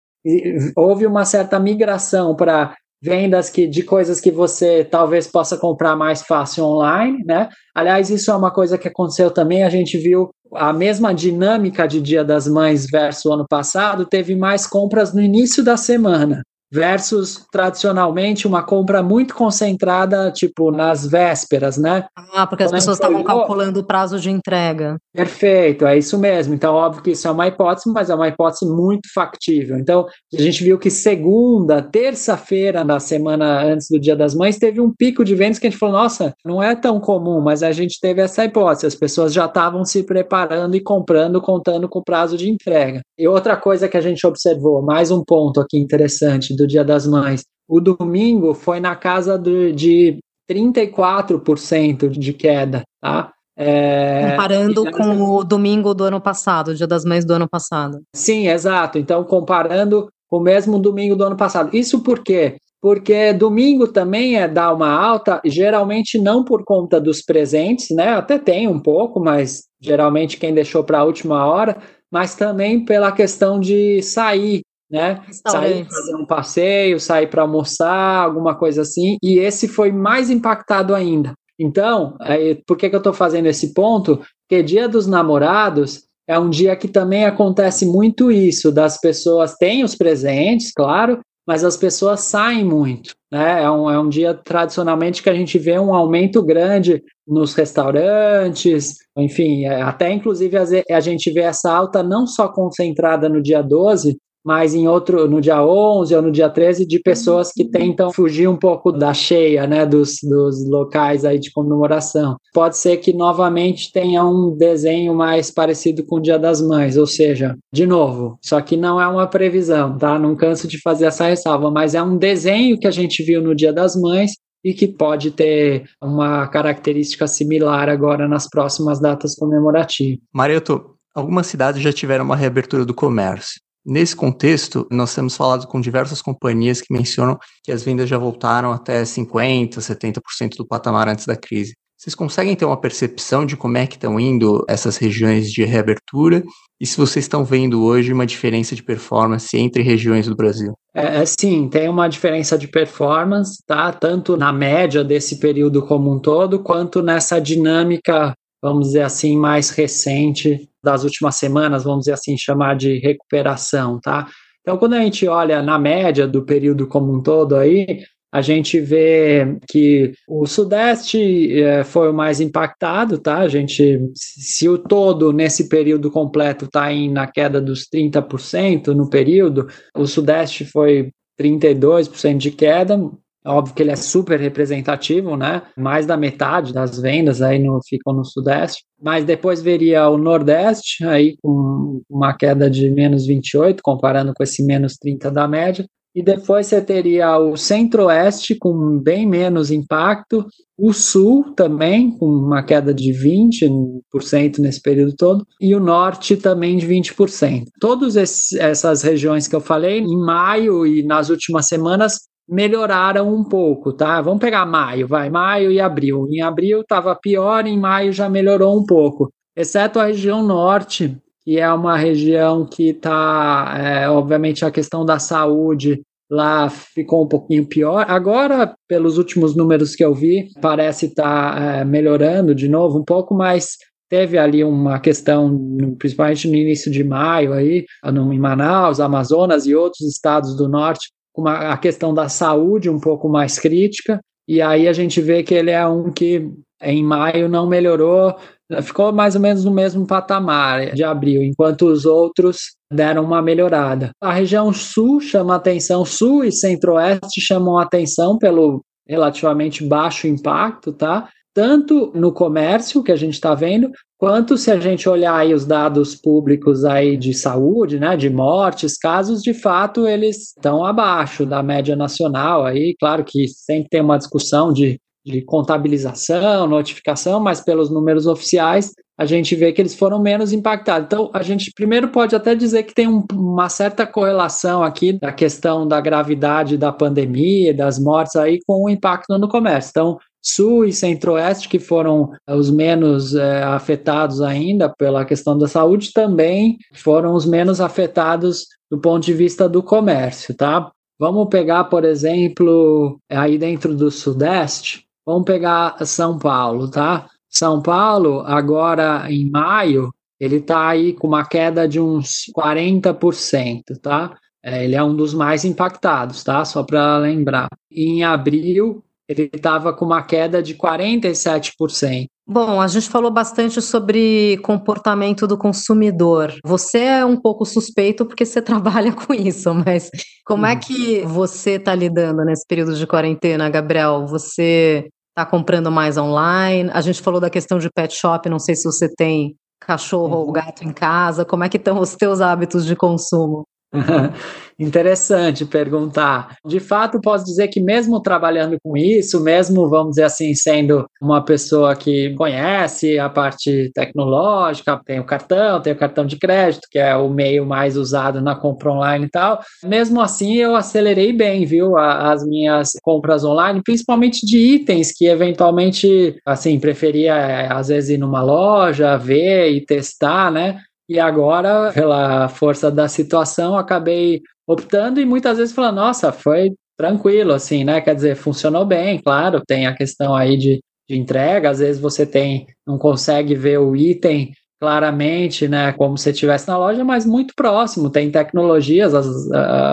houve 0.75 1.05
uma 1.05 1.25
certa 1.25 1.59
migração 1.59 2.35
para 2.35 2.73
vendas 3.03 3.49
que, 3.49 3.67
de 3.67 3.83
coisas 3.83 4.21
que 4.21 4.31
você 4.31 4.85
talvez 4.85 5.27
possa 5.27 5.57
comprar 5.57 5.93
mais 5.93 6.21
fácil 6.21 6.63
online, 6.63 7.21
né? 7.25 7.49
Aliás, 7.75 8.09
isso 8.09 8.31
é 8.31 8.35
uma 8.35 8.49
coisa 8.49 8.77
que 8.77 8.87
aconteceu 8.87 9.29
também, 9.29 9.63
a 9.63 9.69
gente 9.69 9.97
viu 9.97 10.29
a 10.55 10.71
mesma 10.71 11.13
dinâmica 11.13 11.85
de 11.85 11.99
Dia 11.99 12.23
das 12.23 12.47
Mães 12.47 12.85
versus 12.89 13.25
o 13.25 13.33
ano 13.33 13.45
passado, 13.49 14.05
teve 14.05 14.35
mais 14.35 14.65
compras 14.65 15.13
no 15.13 15.21
início 15.21 15.63
da 15.63 15.75
semana 15.75 16.43
versus 16.73 17.45
tradicionalmente 17.51 18.47
uma 18.47 18.63
compra 18.63 19.03
muito 19.03 19.35
concentrada, 19.35 20.31
tipo 20.31 20.71
nas 20.71 21.05
vésperas, 21.05 21.77
né? 21.77 22.05
Ah, 22.33 22.47
porque 22.47 22.63
Quando 22.63 22.73
as 22.73 22.81
pessoas 22.81 22.97
estavam 22.97 23.23
calculando 23.23 23.79
o 23.79 23.83
prazo 23.83 24.19
de 24.19 24.31
entrega. 24.31 24.97
Perfeito, 25.13 25.85
é 25.85 25.95
isso 25.95 26.17
mesmo. 26.17 26.55
Então, 26.55 26.73
óbvio 26.73 27.03
que 27.03 27.11
isso 27.11 27.27
é 27.27 27.31
uma 27.31 27.47
hipótese, 27.47 27.91
mas 27.93 28.09
é 28.09 28.15
uma 28.15 28.27
hipótese 28.27 28.65
muito 28.65 29.07
factível. 29.13 29.77
Então, 29.77 30.07
a 30.33 30.41
gente 30.41 30.63
viu 30.63 30.79
que 30.79 30.89
segunda, 30.89 31.79
terça-feira 31.79 32.83
da 32.83 32.99
semana 32.99 33.63
antes 33.63 33.87
do 33.87 33.99
Dia 33.99 34.15
das 34.15 34.33
Mães, 34.33 34.57
teve 34.57 34.81
um 34.81 34.91
pico 34.91 35.23
de 35.23 35.35
vendas 35.35 35.59
que 35.59 35.67
a 35.67 35.69
gente 35.69 35.79
falou: 35.79 35.93
nossa, 35.93 36.33
não 36.43 36.63
é 36.63 36.75
tão 36.75 36.99
comum, 36.99 37.39
mas 37.39 37.61
a 37.61 37.71
gente 37.71 37.99
teve 38.01 38.19
essa 38.19 38.45
hipótese. 38.45 38.87
As 38.87 38.95
pessoas 38.95 39.31
já 39.31 39.45
estavam 39.45 39.85
se 39.85 40.01
preparando 40.01 40.75
e 40.75 40.81
comprando, 40.81 41.39
contando 41.39 41.87
com 41.87 41.99
o 41.99 42.03
prazo 42.03 42.35
de 42.35 42.49
entrega. 42.49 43.01
E 43.15 43.27
outra 43.27 43.55
coisa 43.55 43.87
que 43.87 43.97
a 43.97 44.01
gente 44.01 44.25
observou, 44.25 44.81
mais 44.81 45.11
um 45.11 45.23
ponto 45.23 45.61
aqui 45.61 45.77
interessante 45.77 46.55
do 46.55 46.62
Dia 46.67 46.83
das 46.83 47.07
Mães. 47.07 47.43
O 47.67 47.79
domingo 47.79 48.53
foi 48.53 48.79
na 48.79 48.95
casa 48.95 49.37
do, 49.37 49.71
de 49.71 50.19
34% 50.49 52.09
de 52.09 52.33
queda, 52.33 52.83
tá? 53.01 53.31
É, 53.55 54.31
comparando 54.31 54.91
com 54.91 55.21
o 55.21 55.43
domingo 55.43 55.93
do 55.93 56.03
ano 56.03 56.19
passado, 56.19 56.69
o 56.71 56.75
Dia 56.75 56.87
das 56.87 57.05
Mães 57.05 57.23
do 57.23 57.33
ano 57.33 57.47
passado. 57.47 58.01
Sim, 58.15 58.47
exato. 58.47 58.97
Então, 58.97 59.23
comparando 59.23 60.09
com 60.27 60.37
o 60.37 60.41
mesmo 60.41 60.79
domingo 60.79 61.15
do 61.15 61.23
ano 61.23 61.37
passado. 61.37 61.69
Isso 61.75 62.01
por 62.01 62.23
quê? 62.23 62.57
Porque 62.81 63.31
domingo 63.31 63.87
também 63.87 64.37
é 64.37 64.47
dar 64.47 64.73
uma 64.73 64.89
alta, 64.89 65.39
geralmente 65.45 66.19
não 66.19 66.43
por 66.43 66.65
conta 66.65 66.99
dos 66.99 67.21
presentes, 67.21 67.95
né? 67.95 68.09
Até 68.09 68.37
tem 68.37 68.67
um 68.67 68.79
pouco, 68.79 69.19
mas 69.19 69.63
geralmente 69.79 70.37
quem 70.37 70.53
deixou 70.53 70.83
para 70.83 70.99
a 70.99 71.03
última 71.03 71.45
hora, 71.45 71.77
mas 72.11 72.35
também 72.35 72.83
pela 72.83 73.11
questão 73.11 73.59
de 73.59 74.01
sair, 74.01 74.63
né? 74.93 75.23
Sair 75.47 75.85
fazer 75.85 76.15
um 76.15 76.23
passeio, 76.23 76.99
sair 76.99 77.25
para 77.25 77.41
almoçar, 77.41 78.23
alguma 78.23 78.53
coisa 78.53 78.83
assim. 78.83 79.17
E 79.23 79.39
esse 79.39 79.67
foi 79.67 79.91
mais 79.91 80.29
impactado 80.29 80.93
ainda. 80.93 81.33
Então, 81.59 82.15
é, 82.21 82.59
por 82.67 82.77
que, 82.77 82.87
que 82.87 82.95
eu 82.95 82.99
estou 82.99 83.11
fazendo 83.13 83.47
esse 83.47 83.73
ponto? 83.73 84.21
Porque 84.47 84.61
Dia 84.61 84.87
dos 84.87 85.07
Namorados 85.07 86.03
é 86.27 86.37
um 86.37 86.47
dia 86.47 86.75
que 86.75 86.87
também 86.87 87.25
acontece 87.25 87.87
muito 87.87 88.31
isso, 88.31 88.71
das 88.71 88.99
pessoas 88.99 89.55
têm 89.55 89.83
os 89.83 89.95
presentes, 89.95 90.71
claro, 90.71 91.19
mas 91.45 91.63
as 91.63 91.75
pessoas 91.75 92.21
saem 92.21 92.63
muito. 92.63 93.15
Né? 93.31 93.63
É, 93.63 93.71
um, 93.71 93.89
é 93.89 93.99
um 93.99 94.07
dia 94.07 94.33
tradicionalmente 94.33 95.23
que 95.23 95.29
a 95.29 95.33
gente 95.33 95.57
vê 95.57 95.77
um 95.77 95.93
aumento 95.93 96.41
grande 96.41 97.03
nos 97.27 97.55
restaurantes, 97.55 98.95
enfim, 99.17 99.65
é, 99.65 99.81
até 99.81 100.11
inclusive 100.11 100.55
a 100.89 100.99
gente 100.99 101.31
vê 101.31 101.41
essa 101.41 101.71
alta 101.71 102.03
não 102.03 102.27
só 102.27 102.47
concentrada 102.47 103.27
no 103.27 103.41
dia 103.41 103.61
12, 103.61 104.17
mas 104.43 104.73
em 104.73 104.87
outro, 104.87 105.27
no 105.29 105.39
dia 105.39 105.63
11 105.63 106.15
ou 106.15 106.21
no 106.21 106.31
dia 106.31 106.49
13, 106.49 106.85
de 106.85 106.99
pessoas 106.99 107.51
que 107.51 107.63
tentam 107.63 108.11
fugir 108.11 108.47
um 108.47 108.57
pouco 108.57 108.91
da 108.91 109.13
cheia, 109.13 109.65
né, 109.65 109.85
dos, 109.85 110.17
dos 110.21 110.67
locais 110.67 111.23
aí 111.23 111.39
de 111.39 111.51
comemoração. 111.51 112.35
Pode 112.53 112.77
ser 112.77 112.97
que 112.97 113.13
novamente 113.13 113.91
tenha 113.91 114.25
um 114.25 114.55
desenho 114.55 115.15
mais 115.15 115.49
parecido 115.49 116.05
com 116.05 116.17
o 116.17 116.21
Dia 116.21 116.37
das 116.37 116.61
Mães, 116.61 116.97
ou 116.97 117.07
seja, 117.07 117.55
de 117.71 117.85
novo, 117.85 118.37
só 118.41 118.59
que 118.61 118.75
não 118.75 118.99
é 118.99 119.07
uma 119.07 119.27
previsão, 119.27 119.97
tá? 119.97 120.19
Não 120.19 120.35
canso 120.35 120.67
de 120.67 120.81
fazer 120.81 121.05
essa 121.05 121.27
ressalva, 121.27 121.71
mas 121.71 121.95
é 121.95 122.03
um 122.03 122.17
desenho 122.17 122.77
que 122.77 122.87
a 122.87 122.91
gente 122.91 123.23
viu 123.23 123.41
no 123.41 123.55
Dia 123.55 123.71
das 123.71 123.95
Mães 123.95 124.33
e 124.63 124.73
que 124.73 124.87
pode 124.87 125.31
ter 125.31 125.83
uma 126.01 126.47
característica 126.47 127.27
similar 127.27 127.89
agora 127.89 128.27
nas 128.27 128.47
próximas 128.49 128.99
datas 128.99 129.35
comemorativas. 129.35 130.19
Marioto, 130.33 130.95
algumas 131.13 131.47
cidades 131.47 131.81
já 131.81 131.91
tiveram 131.91 132.23
uma 132.23 132.35
reabertura 132.35 132.85
do 132.85 132.93
comércio. 132.93 133.59
Nesse 133.85 134.15
contexto, 134.15 134.87
nós 134.89 135.13
temos 135.13 135.35
falado 135.35 135.67
com 135.67 135.81
diversas 135.81 136.21
companhias 136.21 136.81
que 136.81 136.93
mencionam 136.93 137.37
que 137.63 137.71
as 137.71 137.83
vendas 137.83 138.07
já 138.07 138.17
voltaram 138.17 138.71
até 138.71 139.03
50%, 139.03 139.77
70% 139.79 140.55
do 140.57 140.65
patamar 140.65 141.09
antes 141.09 141.25
da 141.25 141.35
crise. 141.35 141.73
Vocês 141.97 142.15
conseguem 142.15 142.55
ter 142.55 142.65
uma 142.65 142.79
percepção 142.79 143.45
de 143.45 143.55
como 143.55 143.77
é 143.77 143.87
que 143.87 143.95
estão 143.95 144.19
indo 144.19 144.65
essas 144.67 144.97
regiões 144.97 145.49
de 145.49 145.63
reabertura 145.63 146.43
e 146.79 146.85
se 146.85 146.97
vocês 146.97 147.23
estão 147.23 147.45
vendo 147.45 147.81
hoje 147.81 148.11
uma 148.11 148.25
diferença 148.25 148.75
de 148.75 148.83
performance 148.83 149.55
entre 149.57 149.81
regiões 149.81 150.27
do 150.27 150.35
Brasil? 150.35 150.73
É, 150.93 151.21
é, 151.21 151.25
sim, 151.25 151.69
tem 151.69 151.87
uma 151.87 152.09
diferença 152.09 152.57
de 152.57 152.67
performance, 152.67 153.63
tá? 153.65 153.91
Tanto 153.93 154.35
na 154.35 154.51
média 154.51 155.01
desse 155.01 155.39
período 155.39 155.85
como 155.85 156.11
um 156.11 156.19
todo, 156.19 156.59
quanto 156.59 157.01
nessa 157.01 157.39
dinâmica, 157.39 158.33
vamos 158.61 158.87
dizer 158.87 159.03
assim, 159.03 159.37
mais 159.37 159.69
recente 159.69 160.69
das 160.83 161.03
últimas 161.03 161.35
semanas, 161.35 161.83
vamos 161.83 162.01
dizer 162.01 162.13
assim, 162.13 162.37
chamar 162.37 162.75
de 162.75 162.99
recuperação, 162.99 163.99
tá? 163.99 164.27
Então, 164.61 164.77
quando 164.77 164.93
a 164.93 165.01
gente 165.01 165.27
olha 165.27 165.61
na 165.61 165.77
média 165.77 166.27
do 166.27 166.43
período 166.43 166.87
como 166.87 167.13
um 167.13 167.21
todo 167.21 167.55
aí, 167.55 168.03
a 168.33 168.41
gente 168.41 168.79
vê 168.79 169.59
que 169.69 170.13
o 170.27 170.47
Sudeste 170.47 171.61
é, 171.61 171.83
foi 171.83 172.09
o 172.09 172.13
mais 172.13 172.41
impactado, 172.41 173.19
tá? 173.19 173.39
A 173.39 173.47
gente, 173.47 173.99
se 174.15 174.67
o 174.67 174.75
todo 174.77 175.31
nesse 175.31 175.69
período 175.69 176.09
completo 176.09 176.65
está 176.65 176.91
na 177.11 177.27
queda 177.27 177.61
dos 177.61 177.87
30% 177.87 178.87
no 178.87 179.07
período, 179.07 179.67
o 179.95 180.07
Sudeste 180.07 180.65
foi 180.65 181.11
32% 181.39 182.37
de 182.37 182.49
queda, 182.49 182.97
Óbvio 183.45 183.75
que 183.75 183.83
ele 183.83 183.91
é 183.91 183.95
super 183.95 184.39
representativo, 184.39 185.35
né? 185.35 185.63
Mais 185.77 186.05
da 186.05 186.15
metade 186.15 186.73
das 186.73 186.99
vendas 186.99 187.41
aí 187.41 187.59
no, 187.59 187.79
ficam 187.87 188.13
no 188.13 188.23
Sudeste. 188.23 188.83
Mas 189.01 189.25
depois 189.25 189.61
veria 189.61 190.07
o 190.09 190.17
Nordeste, 190.17 191.03
aí 191.05 191.35
com 191.41 192.01
uma 192.09 192.33
queda 192.33 192.69
de 192.69 192.89
menos 192.89 193.25
28, 193.25 193.81
comparando 193.83 194.33
com 194.33 194.43
esse 194.43 194.63
menos 194.63 194.95
30 194.97 195.29
da 195.29 195.47
média. 195.47 195.85
E 196.15 196.21
depois 196.21 196.67
você 196.67 196.79
teria 196.79 197.39
o 197.39 197.57
centro-oeste 197.57 198.53
com 198.55 198.99
bem 198.99 199.27
menos 199.27 199.71
impacto, 199.71 200.45
o 200.77 200.93
sul 200.93 201.53
também 201.55 202.11
com 202.11 202.27
uma 202.27 202.61
queda 202.61 202.93
de 202.93 203.11
20% 203.11 204.59
nesse 204.59 204.79
período 204.79 205.15
todo, 205.15 205.47
e 205.59 205.73
o 205.73 205.79
norte 205.79 206.37
também 206.37 206.77
de 206.77 206.87
20%. 206.87 207.63
Todas 207.79 208.15
essas 208.15 209.01
regiões 209.01 209.47
que 209.47 209.55
eu 209.55 209.61
falei, 209.61 209.99
em 209.99 210.17
maio 210.17 210.85
e 210.85 211.01
nas 211.01 211.29
últimas 211.29 211.67
semanas, 211.67 212.27
melhoraram 212.47 213.33
um 213.33 213.43
pouco, 213.43 213.93
tá? 213.93 214.21
Vamos 214.21 214.39
pegar 214.39 214.65
maio, 214.65 215.07
vai, 215.07 215.29
maio 215.29 215.71
e 215.71 215.79
abril. 215.79 216.27
Em 216.29 216.41
abril 216.41 216.81
estava 216.81 217.15
pior, 217.15 217.65
em 217.65 217.79
maio 217.79 218.11
já 218.11 218.29
melhorou 218.29 218.77
um 218.77 218.85
pouco, 218.85 219.31
exceto 219.55 219.99
a 219.99 220.05
região 220.05 220.43
norte, 220.43 221.17
que 221.43 221.59
é 221.59 221.71
uma 221.71 221.97
região 221.97 222.65
que 222.65 222.89
está, 222.89 223.75
é, 223.77 224.09
obviamente, 224.09 224.63
a 224.63 224.71
questão 224.71 225.05
da 225.05 225.19
saúde 225.19 226.01
lá 226.29 226.69
ficou 226.69 227.23
um 227.23 227.27
pouquinho 227.27 227.67
pior. 227.67 228.05
Agora, 228.09 228.73
pelos 228.87 229.17
últimos 229.17 229.55
números 229.55 229.95
que 229.95 230.03
eu 230.03 230.13
vi, 230.13 230.49
parece 230.61 231.07
estar 231.07 231.55
tá, 231.55 231.61
é, 231.61 231.85
melhorando 231.85 232.55
de 232.55 232.67
novo 232.67 232.99
um 232.99 233.03
pouco, 233.03 233.35
mas 233.35 233.77
teve 234.09 234.37
ali 234.37 234.63
uma 234.63 234.99
questão, 234.99 235.59
principalmente 235.97 236.47
no 236.47 236.55
início 236.55 236.91
de 236.91 237.03
maio, 237.03 237.51
aí, 237.51 237.85
em 238.05 238.39
Manaus, 238.39 238.99
Amazonas 238.99 239.65
e 239.65 239.75
outros 239.75 240.01
estados 240.01 240.55
do 240.55 240.69
norte, 240.69 241.09
com 241.33 241.47
a 241.47 241.75
questão 241.77 242.13
da 242.13 242.29
saúde 242.29 242.89
um 242.89 242.99
pouco 242.99 243.27
mais 243.27 243.59
crítica. 243.59 244.21
E 244.47 244.61
aí 244.61 244.87
a 244.87 244.93
gente 244.93 245.21
vê 245.21 245.41
que 245.41 245.53
ele 245.53 245.71
é 245.71 245.85
um 245.87 246.11
que 246.11 246.49
em 246.81 247.03
maio 247.03 247.49
não 247.49 247.67
melhorou, 247.67 248.35
ficou 248.81 249.11
mais 249.11 249.35
ou 249.35 249.41
menos 249.41 249.63
no 249.63 249.71
mesmo 249.71 250.05
patamar 250.05 250.93
de 250.93 251.03
abril, 251.03 251.41
enquanto 251.43 251.83
os 251.83 252.05
outros 252.05 252.75
deram 252.91 253.23
uma 253.23 253.41
melhorada. 253.41 254.11
A 254.21 254.33
região 254.33 254.71
sul 254.73 255.19
chama 255.19 255.55
atenção, 255.55 256.05
sul 256.05 256.43
e 256.43 256.51
centro-oeste 256.51 257.41
chamam 257.41 257.77
atenção 257.77 258.37
pelo 258.37 258.83
relativamente 259.07 259.83
baixo 259.83 260.27
impacto, 260.27 260.93
tá? 260.93 261.29
Tanto 261.53 262.11
no 262.15 262.31
comércio 262.31 263.03
que 263.03 263.11
a 263.11 263.15
gente 263.15 263.33
está 263.33 263.53
vendo, 263.53 263.91
quanto 264.17 264.57
se 264.57 264.71
a 264.71 264.79
gente 264.79 265.07
olhar 265.07 265.35
aí 265.35 265.53
os 265.53 265.65
dados 265.65 266.15
públicos 266.15 266.83
aí 266.83 267.15
de 267.15 267.33
saúde, 267.33 267.99
né, 267.99 268.17
de 268.17 268.29
mortes, 268.29 268.97
casos, 268.97 269.41
de 269.41 269.53
fato 269.53 270.07
eles 270.07 270.53
estão 270.55 270.83
abaixo 270.83 271.45
da 271.45 271.61
média 271.61 271.95
nacional 271.95 272.65
aí, 272.65 272.95
claro 272.99 273.23
que 273.23 273.47
sempre 273.47 273.89
tem 273.89 274.01
uma 274.01 274.17
discussão 274.17 274.73
de 274.73 274.99
de 275.25 275.41
contabilização, 275.41 276.67
notificação, 276.67 277.39
mas 277.39 277.61
pelos 277.61 277.89
números 277.89 278.27
oficiais 278.27 278.91
a 279.17 279.25
gente 279.25 279.55
vê 279.55 279.71
que 279.71 279.79
eles 279.79 279.93
foram 279.93 280.19
menos 280.19 280.51
impactados. 280.51 281.05
Então, 281.05 281.29
a 281.33 281.43
gente 281.43 281.71
primeiro 281.73 282.09
pode 282.09 282.35
até 282.35 282.55
dizer 282.55 282.83
que 282.83 282.95
tem 282.95 283.07
um, 283.07 283.23
uma 283.31 283.69
certa 283.69 284.07
correlação 284.07 284.83
aqui 284.83 285.13
da 285.13 285.31
questão 285.31 285.87
da 285.87 286.01
gravidade 286.01 286.77
da 286.77 286.91
pandemia, 286.91 287.73
das 287.73 287.99
mortes 287.99 288.35
aí, 288.35 288.59
com 288.65 288.83
o 288.83 288.89
impacto 288.89 289.37
no 289.37 289.47
comércio. 289.47 289.91
Então, 289.91 290.17
Sul 290.43 290.85
e 290.85 290.91
Centro-Oeste, 290.91 291.69
que 291.69 291.79
foram 291.79 292.31
os 292.47 292.69
menos 292.69 293.33
é, 293.33 293.63
afetados 293.63 294.41
ainda 294.41 294.89
pela 294.89 295.25
questão 295.25 295.57
da 295.57 295.67
saúde, 295.67 296.11
também 296.13 296.77
foram 296.93 297.33
os 297.33 297.45
menos 297.45 297.79
afetados 297.79 298.67
do 298.91 298.99
ponto 298.99 299.23
de 299.23 299.33
vista 299.33 299.69
do 299.69 299.81
comércio, 299.81 300.53
tá? 300.53 300.91
Vamos 301.17 301.47
pegar, 301.49 301.85
por 301.85 302.03
exemplo, 302.03 303.17
aí 303.29 303.57
dentro 303.57 303.95
do 303.95 304.11
Sudeste, 304.11 305.03
Vamos 305.25 305.45
pegar 305.45 305.95
São 306.05 306.37
Paulo, 306.37 306.89
tá? 306.89 307.27
São 307.49 307.81
Paulo, 307.81 308.41
agora 308.41 309.31
em 309.31 309.49
maio, 309.49 310.13
ele 310.39 310.57
está 310.57 310.89
aí 310.89 311.13
com 311.13 311.27
uma 311.27 311.45
queda 311.45 311.87
de 311.87 311.99
uns 311.99 312.51
40%, 312.55 313.83
tá? 314.01 314.35
É, 314.61 314.83
ele 314.83 314.95
é 314.95 315.03
um 315.03 315.15
dos 315.15 315.33
mais 315.33 315.63
impactados, 315.63 316.43
tá? 316.43 316.65
Só 316.65 316.83
para 316.83 317.17
lembrar. 317.19 317.69
Em 317.89 318.23
abril, 318.23 319.03
ele 319.33 319.49
estava 319.53 319.93
com 319.93 320.05
uma 320.05 320.21
queda 320.21 320.61
de 320.61 320.75
47%. 320.75 322.27
Bom, 322.45 322.81
a 322.81 322.87
gente 322.87 323.07
falou 323.09 323.31
bastante 323.31 323.81
sobre 323.81 324.57
comportamento 324.57 325.47
do 325.47 325.57
consumidor. 325.57 326.53
Você 326.65 326.99
é 326.99 327.25
um 327.25 327.37
pouco 327.37 327.65
suspeito 327.65 328.25
porque 328.25 328.45
você 328.45 328.61
trabalha 328.63 329.13
com 329.13 329.33
isso, 329.33 329.73
mas 329.73 330.09
como 330.45 330.65
é 330.65 330.75
que 330.75 331.21
você 331.21 331.71
está 331.71 331.95
lidando 331.95 332.43
nesse 332.43 332.65
período 332.67 332.95
de 332.95 333.07
quarentena, 333.07 333.69
Gabriel? 333.69 334.25
Você 334.27 335.07
está 335.29 335.49
comprando 335.49 335.89
mais 335.89 336.17
online? 336.17 336.89
A 336.93 337.01
gente 337.01 337.21
falou 337.21 337.39
da 337.39 337.49
questão 337.49 337.79
de 337.79 337.89
pet 337.89 338.13
shop, 338.13 338.49
não 338.49 338.59
sei 338.59 338.75
se 338.75 338.83
você 338.83 339.07
tem 339.07 339.55
cachorro 339.79 340.37
ou 340.37 340.47
uhum. 340.47 340.51
gato 340.51 340.83
em 340.83 340.91
casa. 340.91 341.45
Como 341.45 341.63
é 341.63 341.69
que 341.69 341.77
estão 341.77 341.99
os 341.99 342.15
teus 342.15 342.41
hábitos 342.41 342.85
de 342.85 342.95
consumo? 342.95 343.65
Interessante 344.79 345.65
perguntar. 345.65 346.55
De 346.65 346.79
fato, 346.79 347.21
posso 347.21 347.45
dizer 347.45 347.67
que 347.67 347.79
mesmo 347.79 348.19
trabalhando 348.19 348.77
com 348.83 348.97
isso, 348.97 349.39
mesmo, 349.39 349.87
vamos 349.87 350.11
dizer 350.11 350.23
assim, 350.23 350.53
sendo 350.55 351.05
uma 351.21 351.45
pessoa 351.45 351.95
que 351.95 352.33
conhece 352.33 353.19
a 353.19 353.29
parte 353.29 353.91
tecnológica, 353.93 354.99
tem 355.05 355.19
o 355.19 355.25
cartão, 355.25 355.79
tem 355.79 355.93
o 355.93 355.97
cartão 355.97 356.25
de 356.25 356.37
crédito, 356.37 356.87
que 356.89 356.97
é 356.97 357.15
o 357.15 357.29
meio 357.29 357.65
mais 357.65 357.95
usado 357.95 358.41
na 358.41 358.55
compra 358.55 358.91
online 358.91 359.25
e 359.25 359.29
tal, 359.29 359.61
mesmo 359.83 360.19
assim 360.19 360.55
eu 360.55 360.75
acelerei 360.75 361.31
bem, 361.31 361.65
viu, 361.65 361.95
as 361.97 362.43
minhas 362.45 362.93
compras 363.03 363.43
online, 363.43 363.81
principalmente 363.83 364.45
de 364.45 364.57
itens 364.57 365.11
que 365.15 365.25
eventualmente, 365.27 366.35
assim, 366.45 366.79
preferia 366.79 367.35
eh, 367.35 367.67
às 367.71 367.89
vezes 367.89 368.11
ir 368.11 368.17
numa 368.17 368.41
loja, 368.41 369.17
ver 369.17 369.69
e 369.71 369.85
testar, 369.85 370.51
né? 370.51 370.79
E 371.07 371.19
agora, 371.19 371.91
pela 371.93 372.47
força 372.49 372.89
da 372.89 373.07
situação, 373.07 373.77
acabei 373.77 374.41
optando 374.67 375.19
e 375.19 375.25
muitas 375.25 375.57
vezes 375.57 375.75
falando, 375.75 375.97
nossa, 375.97 376.31
foi 376.31 376.73
tranquilo, 376.97 377.53
assim, 377.53 377.83
né? 377.83 377.99
Quer 378.01 378.15
dizer, 378.15 378.35
funcionou 378.35 378.85
bem, 378.85 379.19
claro, 379.19 379.61
tem 379.65 379.85
a 379.85 379.95
questão 379.95 380.35
aí 380.35 380.55
de, 380.57 380.81
de 381.09 381.17
entrega, 381.17 381.69
às 381.69 381.79
vezes 381.79 382.01
você 382.01 382.25
tem, 382.25 382.67
não 382.87 382.97
consegue 382.97 383.55
ver 383.55 383.79
o 383.79 383.95
item 383.95 384.53
claramente, 384.79 385.65
né, 385.65 385.93
como 385.93 386.17
se 386.17 386.29
estivesse 386.29 386.67
na 386.67 386.77
loja, 386.77 387.05
mas 387.05 387.25
muito 387.25 387.53
próximo, 387.55 388.09
tem 388.09 388.29
tecnologias, 388.29 389.13
as, 389.13 389.25